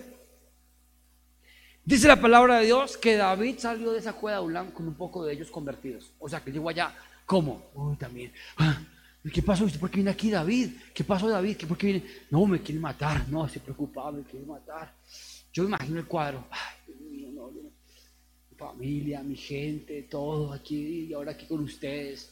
[1.89, 4.93] Dice la palabra de Dios que David salió de esa cueva de Ulam con un
[4.93, 6.13] poco de ellos convertidos.
[6.19, 7.71] O sea, que llegó allá, ¿cómo?
[7.73, 8.31] Uy, también.
[8.59, 8.79] Ah,
[9.33, 9.67] ¿Qué pasó?
[9.81, 10.73] ¿Por qué viene aquí David?
[10.93, 11.57] ¿Qué pasó David?
[11.57, 12.05] ¿Qué, ¿Por qué viene?
[12.31, 13.27] No, me quiere matar.
[13.31, 14.93] No, estoy preocupado, me quiere matar.
[15.51, 16.45] Yo me imagino el cuadro.
[16.51, 22.31] Ay, mío, no, Mi familia, mi gente, todo aquí y ahora aquí con ustedes.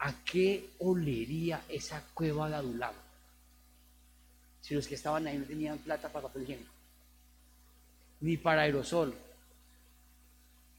[0.00, 2.94] ¿A qué olería esa cueva de Adulam?
[4.60, 6.44] Si los que estaban ahí no tenían plata para papel
[8.20, 9.14] ni para aerosol.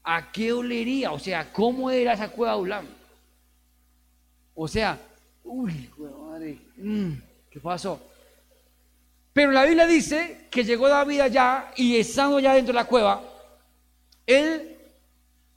[0.02, 1.12] ¿A qué olería?
[1.12, 2.86] O sea, ¿cómo era esa cueva Ulam?
[4.54, 4.98] O sea,
[5.44, 7.12] uy, madre, mm,
[7.50, 8.00] ¿qué pasó?
[9.32, 13.22] Pero la Biblia dice que llegó David allá y estando ya dentro de la cueva,
[14.26, 14.76] él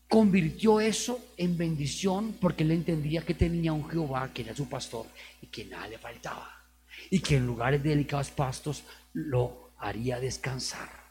[0.07, 5.07] convirtió eso en bendición porque él entendía que tenía un Jehová que era su pastor
[5.41, 6.63] y que nada le faltaba
[7.09, 11.02] y que en lugares de delicados pastos lo haría descansar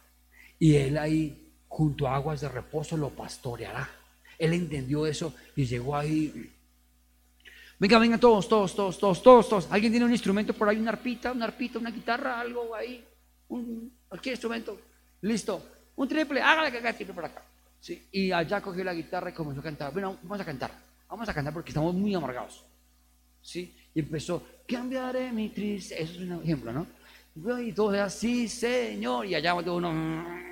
[0.63, 3.91] y él ahí junto a aguas de reposo lo pastoreará.
[4.39, 6.53] Él entendió eso y llegó ahí.
[7.81, 9.69] Venga, venga, todos, todos, todos, todos, todos, todos.
[9.73, 10.79] ¿Alguien tiene un instrumento por ahí?
[10.79, 13.05] ¿Una arpita, una arpita, una guitarra, algo ahí?
[13.49, 14.81] Un, cualquier instrumento.
[15.23, 15.69] Listo.
[15.97, 17.43] Un triple, hágale que haga triple por acá.
[17.81, 18.07] Sí.
[18.13, 19.93] Y allá cogió la guitarra y comenzó a cantar.
[19.93, 20.71] Bueno, vamos a cantar.
[21.09, 22.65] Vamos a cantar porque estamos muy amargados.
[23.43, 23.75] ¿Sí?
[23.93, 26.01] Y empezó, cambiaré mi triste.
[26.01, 26.87] Eso es un ejemplo, ¿no?
[27.59, 29.27] Y todo así, Señor.
[29.27, 30.52] Y allá uno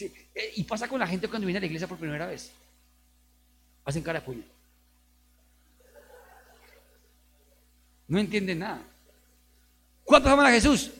[0.00, 2.50] eh, y pasa con la gente cuando viene a la iglesia por primera vez.
[3.84, 4.42] Hacen cara de puño.
[8.06, 8.82] No entienden nada.
[10.04, 10.90] ¿Cuántos aman a Jesús?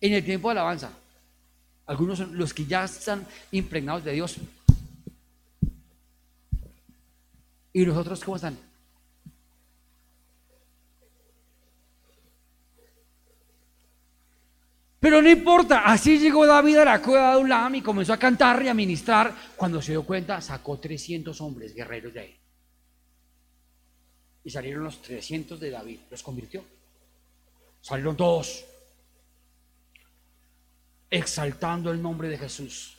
[0.00, 0.90] En el tiempo de alabanza.
[1.86, 4.36] Algunos son los que ya están impregnados de Dios.
[7.72, 8.56] ¿Y los otros cómo están?
[15.02, 18.62] Pero no importa, así llegó David a la cueva de Ulam y comenzó a cantar
[18.62, 19.34] y a ministrar.
[19.56, 22.38] Cuando se dio cuenta, sacó 300 hombres guerreros de ahí.
[24.44, 26.64] Y salieron los 300 de David, los convirtió.
[27.80, 28.64] Salieron todos
[31.10, 32.96] exaltando el nombre de Jesús.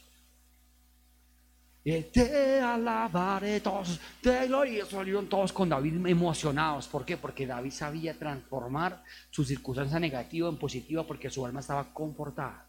[1.85, 4.85] Y te alabaré todos, te gloria.
[4.85, 6.87] Salieron todos con David emocionados.
[6.87, 7.17] ¿Por qué?
[7.17, 12.67] Porque David sabía transformar su circunstancia negativa en positiva porque su alma estaba confortada.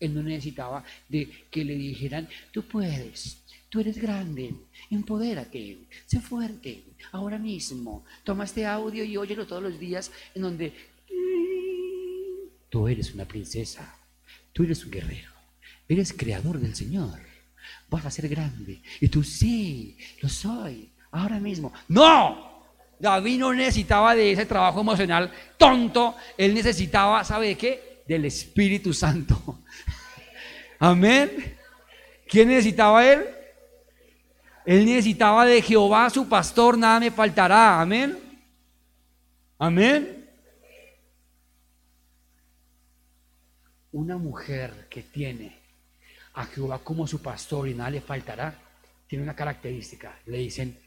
[0.00, 4.54] Él no necesitaba de que le dijeran, tú puedes, tú eres grande,
[4.90, 6.82] empodérate, sé fuerte,
[7.12, 8.04] ahora mismo.
[8.24, 10.72] Toma este audio y óyelo todos los días en donde
[12.70, 13.98] tú eres una princesa,
[14.52, 15.30] tú eres un guerrero,
[15.86, 17.33] eres creador del Señor,
[17.88, 18.82] vas a ser grande.
[19.00, 21.72] Y tú sí, lo soy, ahora mismo.
[21.88, 22.54] No,
[22.98, 28.02] David no necesitaba de ese trabajo emocional tonto, él necesitaba, ¿sabe de qué?
[28.06, 29.62] Del Espíritu Santo.
[30.78, 31.56] Amén.
[32.28, 33.24] ¿Quién necesitaba él?
[34.64, 37.80] Él necesitaba de Jehová su pastor, nada me faltará.
[37.80, 38.18] Amén.
[39.58, 40.28] Amén.
[43.92, 45.63] Una mujer que tiene
[46.34, 48.60] a Jehová como su pastor y nada le faltará,
[49.06, 50.18] tiene una característica.
[50.26, 50.78] Le dicen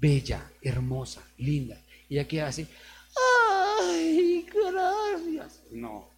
[0.00, 1.80] bella, hermosa, linda.
[2.08, 2.66] Y ella queda así,
[3.80, 5.62] ay, gracias.
[5.70, 6.10] No.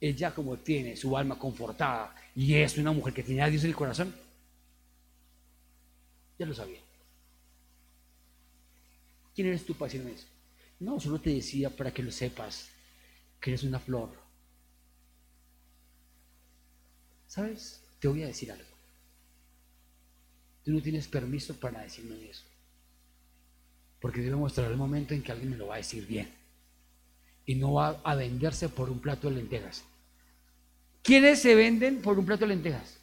[0.00, 3.70] Ella como tiene su alma confortada y es una mujer que tiene a Dios en
[3.70, 4.14] el corazón,
[6.38, 6.80] ya lo sabía.
[9.34, 10.26] ¿Quién eres tú para decirme eso?
[10.80, 12.68] No, solo te decía para que lo sepas,
[13.40, 14.23] que eres una flor.
[17.34, 17.80] ¿Sabes?
[17.98, 18.68] Te voy a decir algo.
[20.64, 22.44] Tú no tienes permiso para decirme eso.
[23.98, 26.32] Porque debe mostrar el momento en que alguien me lo va a decir bien.
[27.44, 29.82] Y no va a venderse por un plato de lentejas.
[31.02, 32.98] ¿Quiénes se venden por un plato de lentejas?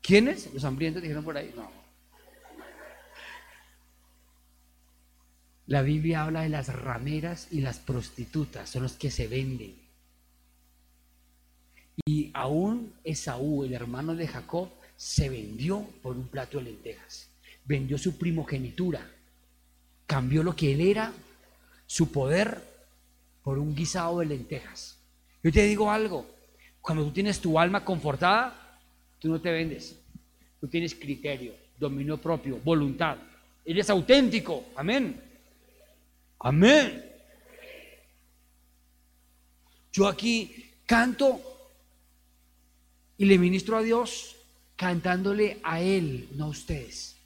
[0.00, 0.50] ¿Quiénes?
[0.54, 1.52] Los hambrientos dijeron por ahí.
[1.54, 1.70] No.
[5.66, 9.79] La Biblia habla de las rameras y las prostitutas, son los que se venden.
[12.06, 17.28] Y aún Esaú, el hermano de Jacob, se vendió por un plato de lentejas.
[17.64, 19.08] Vendió su primogenitura.
[20.06, 21.12] Cambió lo que él era,
[21.86, 22.62] su poder,
[23.42, 24.98] por un guisado de lentejas.
[25.42, 26.26] Yo te digo algo,
[26.80, 28.78] cuando tú tienes tu alma confortada,
[29.18, 29.96] tú no te vendes.
[30.60, 33.16] Tú tienes criterio, dominio propio, voluntad.
[33.64, 34.66] Eres auténtico.
[34.76, 35.20] Amén.
[36.40, 37.04] Amén.
[39.92, 41.49] Yo aquí canto
[43.20, 44.34] y le ministro a Dios
[44.76, 47.16] cantándole a Él, no a ustedes.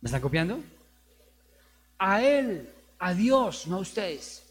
[0.00, 0.60] ¿Me están copiando?
[1.96, 4.42] A Él, a Dios, no a ustedes.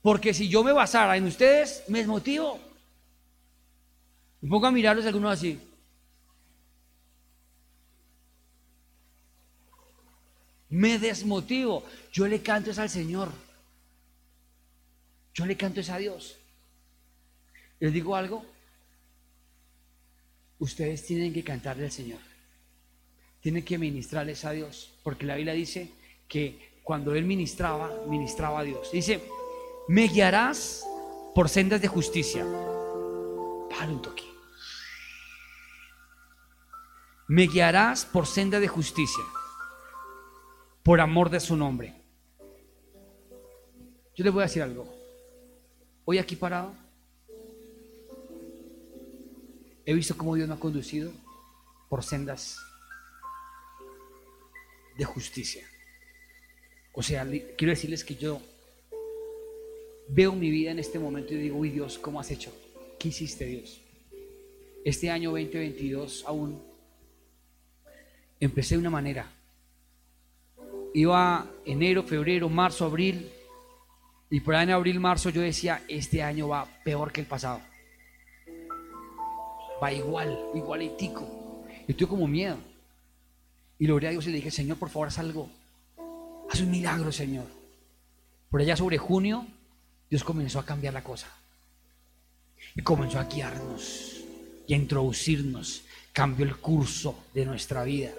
[0.00, 2.58] Porque si yo me basara en ustedes, me desmotivo.
[4.40, 5.60] Me pongo a mirarlos algunos así.
[10.70, 11.84] Me desmotivo.
[12.10, 13.30] Yo le canto es al Señor.
[15.34, 16.38] Yo le canto es a Dios.
[17.84, 18.42] Les digo algo.
[20.58, 22.20] Ustedes tienen que cantarle al Señor.
[23.40, 24.94] Tienen que ministrarles a Dios.
[25.02, 25.90] Porque la Biblia dice
[26.26, 28.90] que cuando Él ministraba, ministraba a Dios.
[28.90, 29.22] Dice,
[29.86, 30.82] me guiarás
[31.34, 32.46] por sendas de justicia.
[33.68, 34.24] Para un toque.
[37.28, 39.24] Me guiarás por senda de justicia,
[40.82, 41.94] por amor de su nombre.
[44.16, 44.90] Yo le voy a decir algo.
[46.06, 46.83] Hoy aquí parado,
[49.86, 51.12] he visto cómo Dios me ha conducido
[51.88, 52.58] por sendas
[54.96, 55.64] de justicia.
[56.92, 58.40] O sea, quiero decirles que yo
[60.08, 62.52] veo mi vida en este momento y digo, uy Dios, ¿cómo has hecho?
[62.98, 63.80] ¿Qué hiciste Dios?
[64.84, 66.62] Este año 2022 aún
[68.38, 69.30] empecé de una manera.
[70.92, 73.28] Iba enero, febrero, marzo, abril,
[74.30, 77.60] y por ahí en abril, marzo yo decía, este año va peor que el pasado.
[79.82, 81.64] Va igual, igualitico.
[81.86, 82.58] Y tuve como miedo.
[83.78, 85.48] Y logré a Dios y le dije, Señor, por favor, haz algo.
[86.50, 87.46] Haz un milagro, Señor.
[88.50, 89.46] Por allá sobre junio,
[90.08, 91.28] Dios comenzó a cambiar la cosa.
[92.74, 94.20] Y comenzó a guiarnos
[94.66, 95.82] y a introducirnos.
[96.12, 98.12] Cambió el curso de nuestra vida.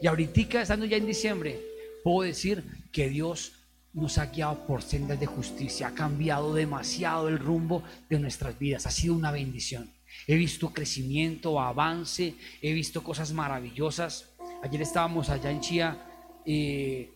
[0.00, 1.60] Y ahorita, estando ya en diciembre,
[2.04, 3.52] puedo decir que Dios
[3.92, 8.86] nos ha guiado por sendas de justicia, ha cambiado demasiado el rumbo de nuestras vidas,
[8.86, 9.90] ha sido una bendición.
[10.26, 14.30] He visto crecimiento, avance, he visto cosas maravillosas.
[14.62, 16.06] Ayer estábamos allá en Chía,
[16.44, 17.10] eh,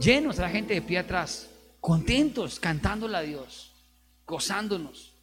[0.00, 1.50] llenos de la gente de pie atrás,
[1.80, 3.72] contentos, cantándole a Dios,
[4.26, 5.14] gozándonos.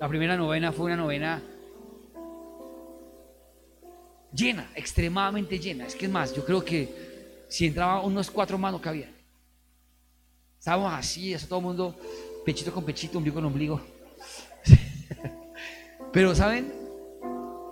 [0.00, 1.42] La primera novena fue una novena
[4.34, 5.86] llena, extremadamente llena.
[5.86, 9.10] Es que es más, yo creo que si entraba unos cuatro manos que había.
[10.58, 11.94] Estábamos así, eso todo el mundo,
[12.44, 13.80] pechito con pechito, ombligo con ombligo.
[16.14, 16.72] Pero, ¿saben?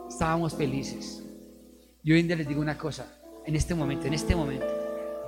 [0.09, 1.23] Estábamos felices.
[2.03, 3.07] Yo hoy en día les digo una cosa,
[3.47, 4.67] en este momento, en este momento,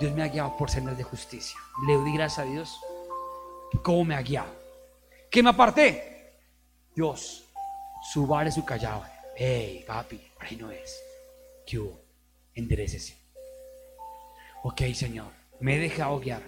[0.00, 1.56] Dios me ha guiado por sendas de justicia.
[1.86, 2.80] Le doy gracias a Dios.
[3.84, 4.52] ¿Cómo me ha guiado?
[5.30, 6.32] ¿Qué me aparté?
[6.92, 7.44] Dios,
[8.12, 9.04] su vara y su callado.
[9.36, 11.00] Hey, papi, por ahí no es.
[11.64, 12.00] ¿Qué hubo?
[12.52, 13.16] Enderecese.
[14.64, 16.42] Ok, Señor, me he dejado guiar.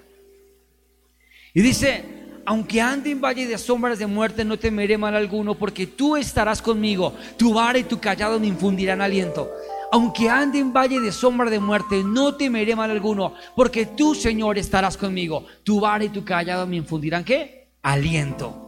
[1.55, 5.89] Y dice, aunque ande en valle de sombras de muerte, no temeré mal alguno, porque
[5.89, 7.13] tú estarás conmigo.
[7.37, 9.53] Tu vara y tu callado me infundirán aliento.
[9.91, 14.59] Aunque ande en valle de sombra de muerte, no temeré mal alguno, porque tú, Señor,
[14.59, 15.45] estarás conmigo.
[15.65, 17.69] Tu vara y tu callado me infundirán qué?
[17.83, 18.63] Aliento.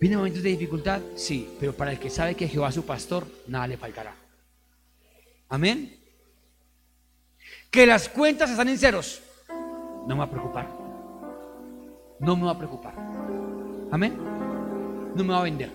[0.00, 1.00] ¿Viene momentos de dificultad?
[1.14, 4.16] Sí, pero para el que sabe que Jehová es su pastor, nada le faltará.
[5.48, 5.96] Amén.
[7.70, 9.22] Que las cuentas están en ceros.
[10.06, 10.66] No me va a preocupar.
[12.20, 12.94] No me va a preocupar.
[13.90, 14.16] Amén.
[15.14, 15.72] No me va a vender.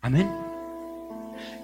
[0.00, 0.28] Amén.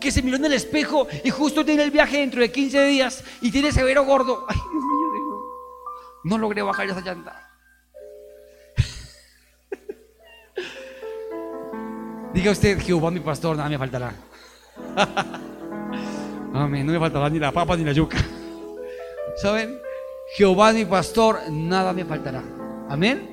[0.00, 3.24] Que se miró en el espejo y justo tiene el viaje dentro de 15 días
[3.40, 4.44] y tiene severo gordo.
[4.48, 5.02] Ay, Dios mío,
[6.24, 7.48] no logré bajar esa llanta.
[12.34, 14.12] Diga usted, Jehová mi pastor, nada me faltará.
[16.54, 18.18] Amén, no me faltará ni la papa ni la yuca.
[19.36, 19.80] ¿Saben?
[20.34, 22.42] Jehová mi pastor, nada me faltará.
[22.88, 23.28] Amén.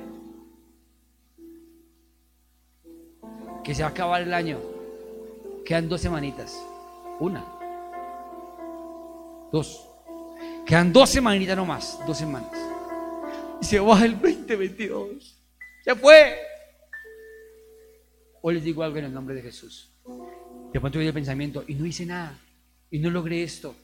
[3.64, 4.58] Que se va a acabar el año.
[5.64, 6.60] Quedan dos semanitas.
[7.20, 7.44] Una.
[9.52, 9.86] Dos.
[10.66, 11.98] Quedan dos semanitas nomás.
[12.06, 12.50] Dos semanas.
[13.60, 15.38] Y se va el 2022.
[15.84, 16.36] Se fue.
[18.42, 19.90] Hoy les digo algo en el nombre de Jesús.
[20.72, 22.38] De pronto viene el pensamiento y no hice nada.
[22.90, 23.74] Y no logré esto.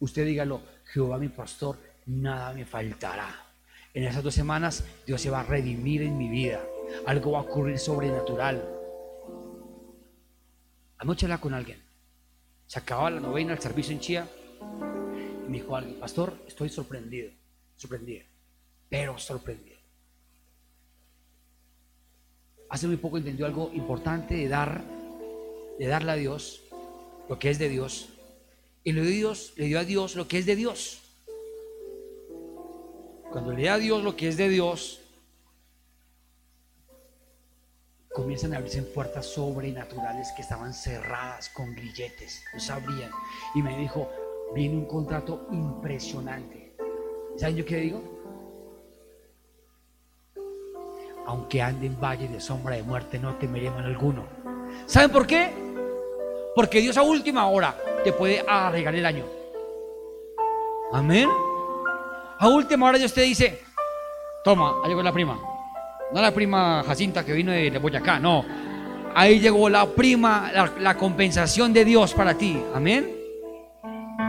[0.00, 3.46] Usted dígalo, Jehová mi pastor, nada me faltará.
[3.92, 6.62] En esas dos semanas Dios se va a redimir en mi vida.
[7.06, 8.62] Algo va a ocurrir sobrenatural.
[10.98, 11.82] Anoche hablaba con alguien.
[12.66, 14.28] Se acababa la novena, el servicio en Chía.
[15.46, 17.30] Y me dijo alguien, pastor, estoy sorprendido.
[17.76, 18.24] Sorprendido.
[18.88, 19.76] Pero sorprendido.
[22.68, 24.82] Hace muy poco entendió algo importante de dar,
[25.78, 26.62] de darle a Dios
[27.28, 28.10] lo que es de Dios.
[28.86, 31.00] Y le dio, Dios, le dio a Dios lo que es de Dios.
[33.32, 35.00] Cuando le da a Dios lo que es de Dios,
[38.12, 43.10] comienzan a abrirse puertas sobrenaturales que estaban cerradas con grilletes, no sabrían.
[43.56, 44.08] Y me dijo,
[44.54, 46.76] viene un contrato impresionante.
[47.38, 48.00] ¿Saben yo qué digo?
[51.26, 54.28] Aunque ande en valle de sombra de muerte, no temeré mal alguno.
[54.86, 55.50] ¿Saben por qué?
[56.54, 57.76] Porque Dios a última hora
[58.06, 59.24] te puede arreglar el año.
[60.92, 61.28] Amén.
[62.38, 63.64] A última hora Dios te dice,
[64.44, 65.36] toma, ahí llegó la prima.
[66.12, 68.44] No la prima Jacinta que vino de Boyacá, no.
[69.12, 72.62] Ahí llegó la prima, la, la compensación de Dios para ti.
[72.76, 73.12] Amén.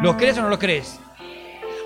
[0.01, 0.99] ¿Lo crees o no lo crees?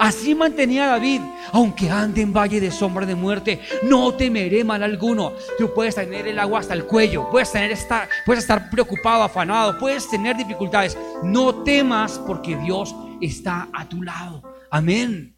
[0.02, 1.22] Así mantenía David,
[1.52, 5.34] aunque ande en valle de sombra de muerte, no temeré mal alguno.
[5.60, 9.78] Tú puedes tener el agua hasta el cuello, puedes, tener estar, puedes estar preocupado, afanado,
[9.78, 10.98] puedes tener dificultades.
[11.22, 14.42] No temas porque Dios está a tu lado.
[14.72, 15.36] Amén.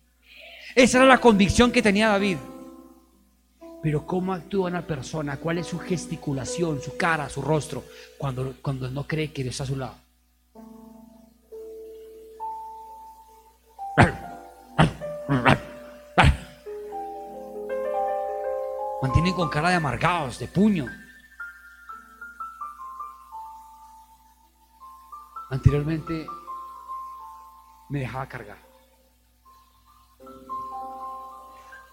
[0.74, 2.38] Esa era la convicción que tenía David.
[3.82, 5.36] Pero ¿cómo actúa una persona?
[5.42, 7.84] ¿Cuál es su gesticulación, su cara, su rostro
[8.18, 10.03] cuando, cuando no cree que Dios está a su lado?
[19.02, 20.88] Mantienen con cara de amargados, de puño.
[25.50, 26.28] Anteriormente
[27.90, 28.58] me dejaba cargar.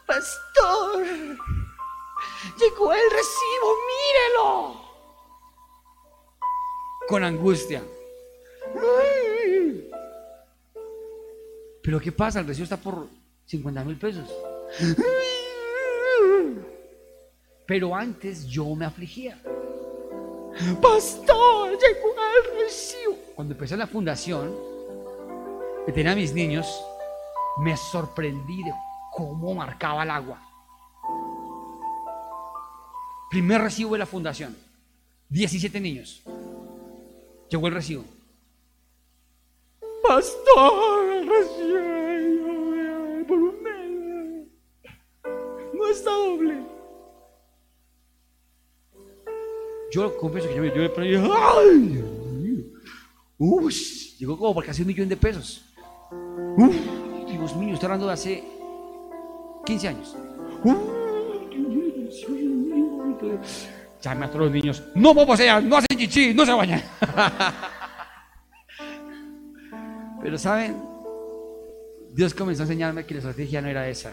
[0.06, 1.04] Pastor,
[2.58, 4.80] llegó el recibo, mírelo.
[7.08, 7.82] Con angustia.
[11.82, 12.40] Pero ¿qué pasa?
[12.40, 13.19] El recibo está por
[13.50, 14.30] 50 mil pesos.
[17.66, 19.40] Pero antes yo me afligía.
[20.80, 23.16] Pastor, llegó el recibo.
[23.34, 24.54] Cuando empecé la fundación,
[25.84, 26.66] que tenía a mis niños,
[27.58, 28.72] me sorprendí de
[29.12, 30.40] cómo marcaba el agua.
[33.30, 34.56] Primer recibo de la fundación,
[35.28, 36.22] 17 niños.
[37.48, 38.04] Llegó el recibo.
[40.02, 40.99] Pastor,
[49.92, 50.88] Yo confieso que yo me, me
[51.34, 52.04] ¡ay!
[53.38, 53.74] Uy,
[54.18, 55.64] llegó como por casi un millón de pesos.
[56.56, 56.76] Uf,
[57.26, 58.44] Dios mío, estoy hablando de hace
[59.64, 60.16] 15 años.
[64.02, 64.82] Llame a todos los niños.
[64.94, 66.80] No, allá, no hacen chichi, no se bañan.
[70.22, 70.76] Pero saben,
[72.12, 74.12] Dios comenzó a enseñarme que la estrategia no era esa,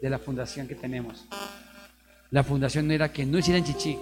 [0.00, 1.24] de la fundación que tenemos.
[2.32, 4.00] La fundación no era que no hicieran chichi,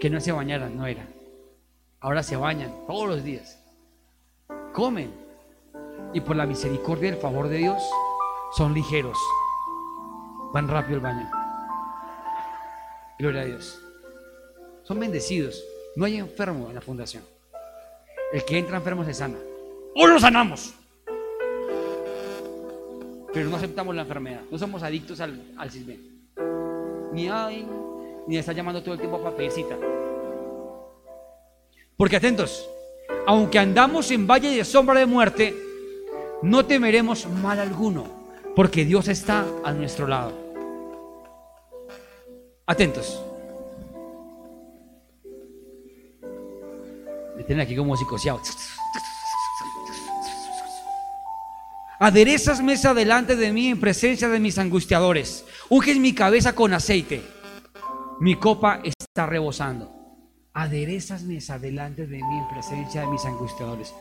[0.00, 1.06] que no se bañaran, no era.
[2.00, 3.62] Ahora se bañan todos los días.
[4.72, 5.12] Comen.
[6.14, 7.82] Y por la misericordia y el favor de Dios,
[8.56, 9.18] son ligeros.
[10.54, 11.30] Van rápido al baño.
[13.18, 13.82] Gloria a Dios.
[14.84, 15.62] Son bendecidos.
[15.94, 17.22] No hay enfermo en la fundación.
[18.32, 19.36] El que entra enfermo se sana.
[19.94, 20.72] O lo sanamos.
[23.34, 24.40] Pero no aceptamos la enfermedad.
[24.50, 25.70] No somos adictos al, al
[27.16, 27.66] Ni hay,
[28.26, 29.74] ni está llamando todo el tiempo a papelcita.
[31.96, 32.68] Porque atentos,
[33.26, 35.54] aunque andamos en valle de sombra de muerte,
[36.42, 38.04] no temeremos mal alguno,
[38.54, 40.34] porque Dios está a nuestro lado.
[42.66, 43.22] Atentos.
[47.34, 48.42] Me tienen aquí como psicoseado.
[51.98, 55.44] Aderezas mesa delante de mí en presencia de mis angustiadores.
[55.70, 57.22] Unges mi cabeza con aceite.
[58.20, 59.96] Mi copa está rebosando
[60.56, 63.94] aderezas mesa delante de mí en presencia de mis angustiadores.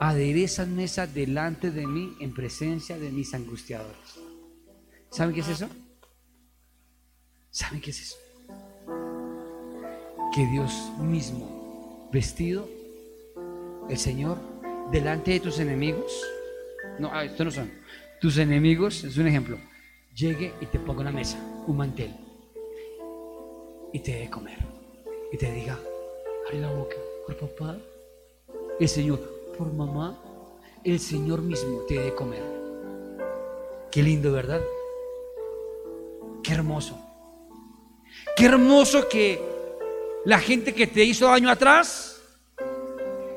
[0.00, 4.18] Aderezas mesa delante de mí en presencia de mis angustiadores.
[5.10, 5.68] ¿Saben qué es eso?
[7.52, 8.16] ¿Saben qué es eso?
[10.34, 12.68] Que Dios mismo, vestido,
[13.88, 14.38] el Señor,
[14.90, 16.22] delante de tus enemigos,
[16.98, 17.70] no, ah, esto no son,
[18.20, 19.58] tus enemigos, es un ejemplo,
[20.14, 22.14] llegue y te ponga una mesa, un mantel
[23.92, 24.58] y te dé comer.
[25.32, 25.78] Y te diga,
[26.46, 27.78] abre la boca por papá,
[28.80, 29.20] el Señor,
[29.56, 30.18] por mamá,
[30.84, 32.42] el Señor mismo te dé comer.
[33.90, 34.60] Qué lindo, ¿verdad?
[36.42, 36.98] Qué hermoso.
[38.36, 39.40] Qué hermoso que
[40.24, 42.17] la gente que te hizo daño atrás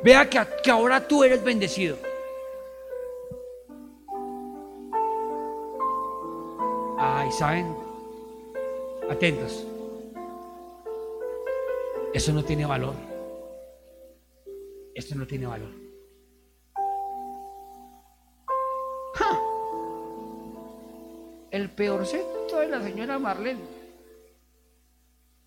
[0.03, 1.97] vea que, ahora tú eres bendecido.
[6.97, 7.75] Ay, ¿saben?
[9.09, 9.65] Atentos.
[12.13, 12.93] Eso no tiene valor.
[14.93, 15.69] Esto no tiene valor.
[21.51, 23.59] El peorcito de la señora Marlene.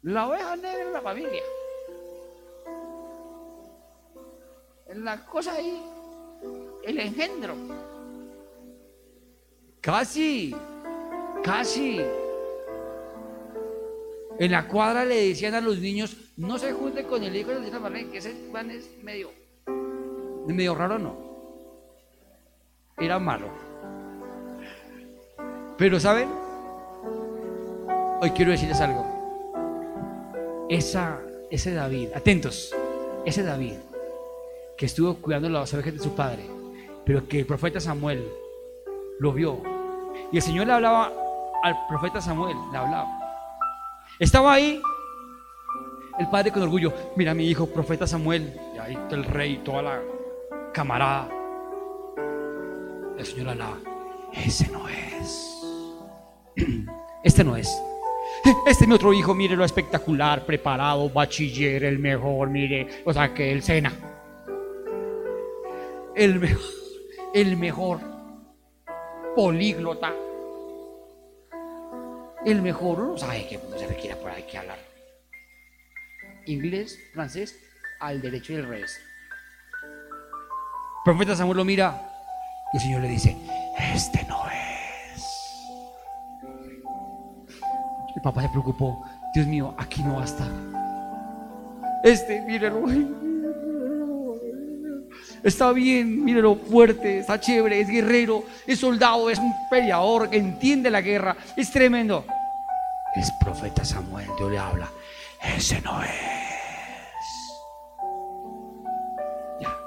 [0.03, 1.43] La oveja negra de la familia.
[4.95, 5.83] La cosa ahí,
[6.85, 7.55] el engendro.
[9.81, 10.55] Casi,
[11.43, 12.01] casi.
[14.39, 17.57] En la cuadra le decían a los niños, no se junte con el hijo de
[17.57, 19.31] la señora Marlene, que ese man es medio,
[20.47, 21.17] medio raro, no.
[22.97, 23.49] Era malo.
[25.77, 26.29] Pero, ¿saben?
[28.21, 30.67] Hoy quiero decirles algo.
[30.69, 31.21] Esa,
[31.51, 32.73] ese David, atentos,
[33.25, 33.75] ese David
[34.77, 36.45] que estuvo cuidando las ovejas de su padre,
[37.05, 38.25] pero que el profeta Samuel
[39.19, 39.63] lo vio.
[40.33, 41.13] Y el Señor le hablaba
[41.63, 43.09] al profeta Samuel, le hablaba.
[44.19, 44.81] Estaba ahí
[46.19, 49.83] el padre con orgullo, mira mi hijo, profeta Samuel, y ahí está el rey, toda
[49.83, 50.03] la
[50.73, 51.29] camarada.
[53.19, 53.79] El Señor alaba,
[54.33, 55.51] ese no es.
[57.25, 57.75] Este no es.
[58.67, 63.33] Este es mi otro hijo, mire lo espectacular, preparado, bachiller, el mejor, mire, o sea
[63.33, 64.14] que el Sena.
[66.17, 66.71] El mejor,
[67.35, 68.01] el mejor
[69.35, 70.13] políglota.
[72.45, 74.79] El mejor, uno sabe que no se requiere por ahí que hablar
[76.47, 77.59] inglés, francés,
[78.01, 79.01] al derecho y al revés.
[79.83, 82.01] El profeta Samuel lo mira
[82.73, 83.37] y el Señor le dice,
[83.79, 85.25] este no es.
[88.17, 89.05] El papá se preocupó,
[89.35, 90.51] Dios mío, aquí no va a estar.
[92.03, 92.85] Este, míralo,
[95.45, 100.91] está bien, míralo fuerte, está chévere, es guerrero, es soldado, es un peleador que entiende
[100.91, 102.25] la guerra, es tremendo.
[103.15, 104.91] Es profeta Samuel, Dios le habla.
[105.57, 106.11] Ese no es.
[109.61, 109.79] Ya.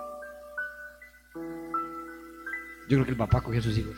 [2.87, 3.97] Yo creo que el papá cogió a sus hijos.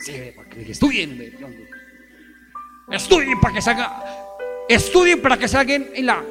[0.00, 1.34] Sí, para que estudien,
[2.90, 3.90] estudien para que salgan,
[4.68, 6.22] estudien para que salgan en la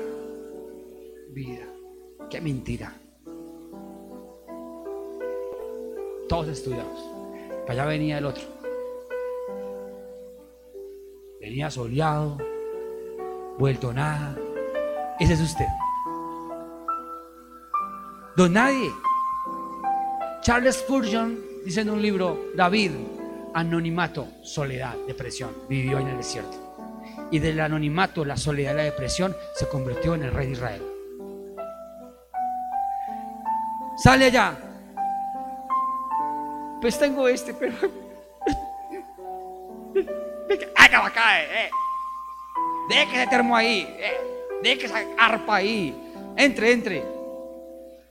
[1.32, 1.66] vida.
[2.30, 2.94] Qué mentira.
[6.34, 7.00] Todos estudiados.
[7.68, 8.42] Para allá venía el otro.
[11.40, 12.40] Venía soleado,
[13.60, 14.36] vuelto nada,
[15.20, 15.68] ese es usted.
[18.36, 18.90] Don nadie.
[20.42, 22.94] Charles Spurgeon dice en un libro, David,
[23.54, 26.58] anonimato, soledad, depresión, vivió en el desierto.
[27.30, 30.82] Y del anonimato, la soledad y la depresión se convirtió en el rey de Israel.
[33.98, 34.73] Sale allá.
[36.84, 37.74] Pues tengo este, pero...
[39.94, 41.70] Venga, acá, eh.
[42.90, 43.88] Ese termo ahí.
[43.88, 44.18] Eh.
[44.62, 45.96] Deje esa arpa ahí.
[46.36, 47.06] Entre, entre.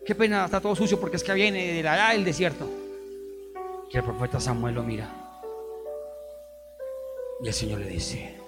[0.07, 2.67] Qué pena, está todo sucio porque es que viene de la del desierto.
[3.91, 5.07] Y el profeta Samuel lo mira.
[7.43, 8.39] Y el Señor le dice,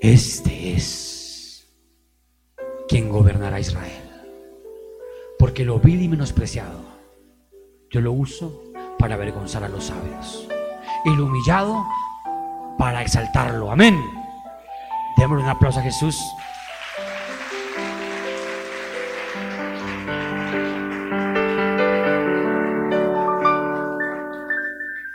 [0.00, 1.68] este es
[2.88, 4.24] quien gobernará Israel.
[5.38, 6.80] Porque lo vil y menospreciado,
[7.90, 8.67] yo lo uso
[8.98, 10.48] para avergonzar a los sabios.
[11.04, 11.86] Y lo humillado
[12.76, 13.70] para exaltarlo.
[13.70, 13.98] Amén.
[15.16, 16.16] Démosle un aplauso a Jesús.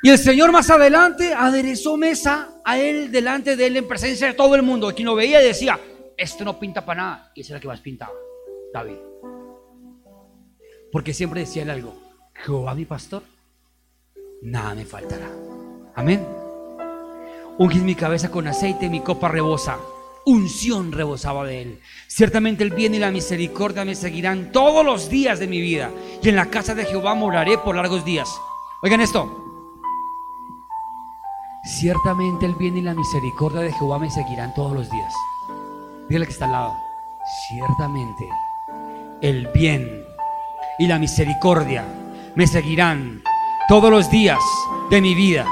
[0.05, 4.33] Y el Señor más adelante aderezó mesa a él delante de él en presencia de
[4.33, 4.93] todo el mundo.
[4.93, 5.79] Quien lo veía decía,
[6.17, 7.31] esto no pinta para nada.
[7.33, 8.11] Y ese era el que más pintaba,
[8.73, 8.97] David.
[10.91, 11.95] Porque siempre decía él algo,
[12.33, 13.23] Jehová mi pastor,
[14.43, 15.29] nada me faltará.
[15.95, 16.25] Amén.
[17.57, 19.77] Ungis mi cabeza con aceite, mi copa rebosa.
[20.25, 21.81] Unción rebosaba de él.
[22.07, 25.91] Ciertamente el bien y la misericordia me seguirán todos los días de mi vida.
[26.21, 28.29] Y en la casa de Jehová moraré por largos días.
[28.81, 29.39] Oigan esto.
[31.79, 35.13] Ciertamente el bien y la misericordia de Jehová me seguirán todos los días.
[36.09, 36.73] Dígale que está al lado.
[37.47, 38.27] Ciertamente
[39.21, 40.05] el bien
[40.79, 41.85] y la misericordia
[42.35, 43.23] me seguirán
[43.67, 44.39] todos los días
[44.89, 45.45] de mi vida.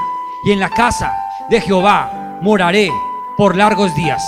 [0.44, 1.14] Y en la casa
[1.48, 2.90] de Jehová moraré
[3.36, 4.22] por largos días.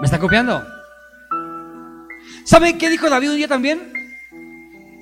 [0.00, 0.62] ¿Me está copiando?
[2.44, 3.92] ¿Saben qué dijo David un día también?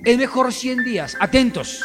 [0.05, 1.85] Es mejor 100 días, atentos.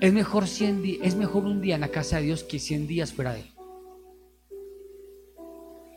[0.00, 3.12] Es mejor, 100 es mejor un día en la casa de Dios que 100 días
[3.12, 3.52] fuera de él.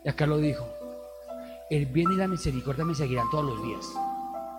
[0.06, 0.68] Y acá lo dijo.
[1.70, 3.86] El bien y la misericordia me seguirán todos los días.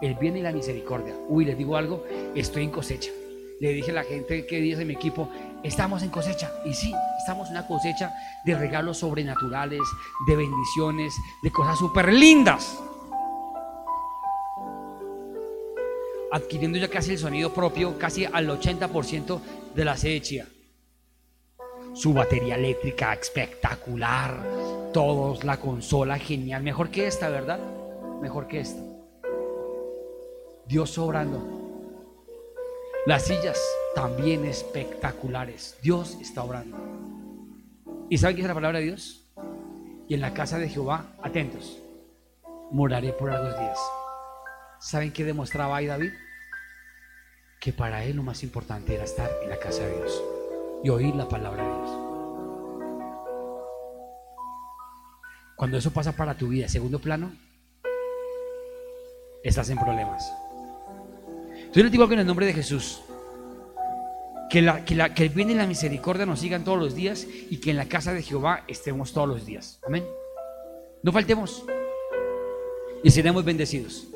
[0.04, 1.14] El bien y la misericordia.
[1.28, 3.10] Uy, les digo algo, estoy en cosecha.
[3.58, 5.30] Le dije a la gente que dice mi equipo,
[5.62, 6.52] estamos en cosecha.
[6.66, 8.12] Y sí, estamos en una cosecha
[8.44, 9.80] de regalos sobrenaturales,
[10.28, 12.78] de bendiciones, de cosas súper lindas.
[16.32, 19.40] adquiriendo ya casi el sonido propio, casi al 80%
[19.72, 20.44] de la sede
[21.94, 24.44] Su batería eléctrica espectacular,
[24.92, 27.60] todos, la consola genial, mejor que esta, ¿verdad?
[28.20, 28.93] Mejor que esta.
[30.66, 31.42] Dios sobrando.
[33.06, 33.60] Las sillas
[33.94, 35.76] también espectaculares.
[35.82, 36.78] Dios está obrando.
[38.08, 39.26] ¿Y saben qué es la palabra de Dios?
[40.08, 41.78] Y en la casa de Jehová, atentos,
[42.70, 43.78] moraré por algunos días.
[44.78, 46.12] ¿Saben qué demostraba ahí David?
[47.60, 50.22] Que para él lo más importante era estar en la casa de Dios
[50.82, 51.90] y oír la palabra de Dios.
[55.56, 57.32] Cuando eso pasa para tu vida, segundo plano,
[59.42, 60.30] estás en problemas.
[61.74, 63.00] Yo le digo que en el nombre de Jesús,
[64.48, 67.26] que, la, que, la, que el bien y la misericordia nos sigan todos los días
[67.50, 69.80] y que en la casa de Jehová estemos todos los días.
[69.84, 70.06] Amén.
[71.02, 71.64] No faltemos
[73.02, 74.06] y seremos bendecidos.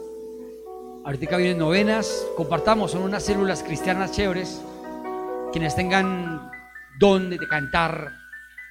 [1.04, 4.62] Ahorita vienen novenas, compartamos, son unas células cristianas chéveres.
[5.50, 6.52] Quienes tengan
[7.00, 8.12] don de cantar,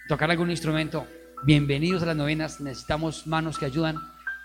[0.07, 1.07] tocar algún instrumento,
[1.43, 2.61] bienvenidos a las novenas.
[2.61, 3.97] Necesitamos manos que ayudan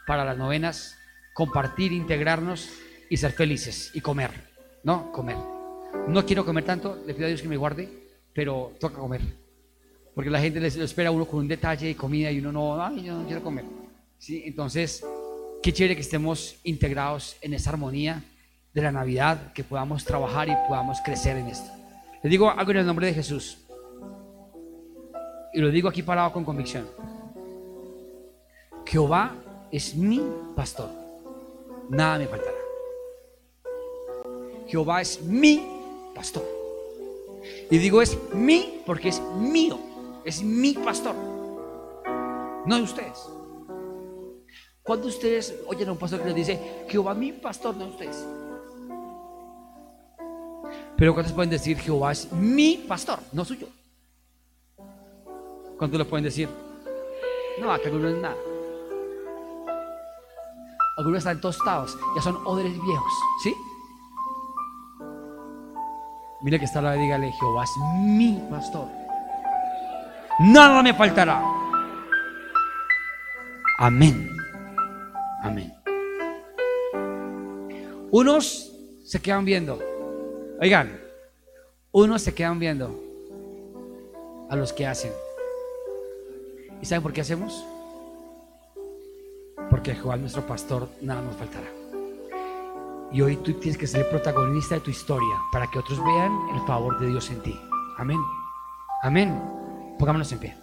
[0.05, 0.97] para las novenas,
[1.32, 2.68] compartir, integrarnos
[3.12, 4.30] y ser felices y comer,
[4.84, 5.12] ¿no?
[5.12, 5.36] Comer.
[6.08, 7.88] No quiero comer tanto, le pido a Dios que me guarde,
[8.32, 9.20] pero toca comer.
[10.14, 12.82] Porque la gente le espera a uno con un detalle de comida y uno no,
[12.82, 13.64] ay, yo no quiero comer.
[14.18, 14.42] ¿Sí?
[14.46, 15.04] Entonces,
[15.62, 18.24] Qué chévere que estemos integrados en esa armonía
[18.74, 21.70] de la Navidad, que podamos trabajar y podamos crecer en esto.
[22.20, 23.58] Le digo algo en el nombre de Jesús.
[25.54, 26.88] Y lo digo aquí parado con convicción.
[28.84, 29.36] Jehová
[29.70, 30.20] es mi
[30.56, 30.90] pastor.
[31.90, 32.51] Nada me faltará.
[34.73, 35.62] Jehová es mi
[36.14, 36.43] pastor.
[37.70, 39.79] Y digo es mi porque es mío.
[40.25, 41.14] Es mi pastor.
[42.64, 43.29] No de ustedes.
[44.83, 48.27] Cuando ustedes oyen a un pastor que les dice, Jehová mi pastor, no ustedes.
[50.97, 53.68] Pero ¿cuántos pueden decir, Jehová es mi pastor, no suyo?
[55.77, 56.49] ¿Cuántos lo pueden decir?
[57.61, 58.37] No, acá no es nada.
[60.97, 63.12] Algunos están tostados, ya son odres viejos,
[63.43, 63.55] ¿sí?
[66.43, 68.88] Mira que está la dígale, Jehová es mi pastor.
[70.40, 71.40] Nada me faltará.
[73.78, 74.28] Amén.
[75.43, 75.72] Amén.
[78.11, 78.72] Unos
[79.05, 79.78] se quedan viendo.
[80.61, 81.01] Oigan,
[81.93, 82.99] unos se quedan viendo
[84.51, 85.12] a los que hacen.
[86.80, 87.64] ¿Y saben por qué hacemos?
[89.70, 91.82] Porque Jehová nuestro pastor nada nos faltará.
[93.12, 96.32] Y hoy tú tienes que ser el protagonista de tu historia para que otros vean
[96.54, 97.60] el favor de Dios en ti.
[97.98, 98.18] Amén.
[99.02, 99.42] Amén.
[99.98, 100.61] Pongámonos en pie.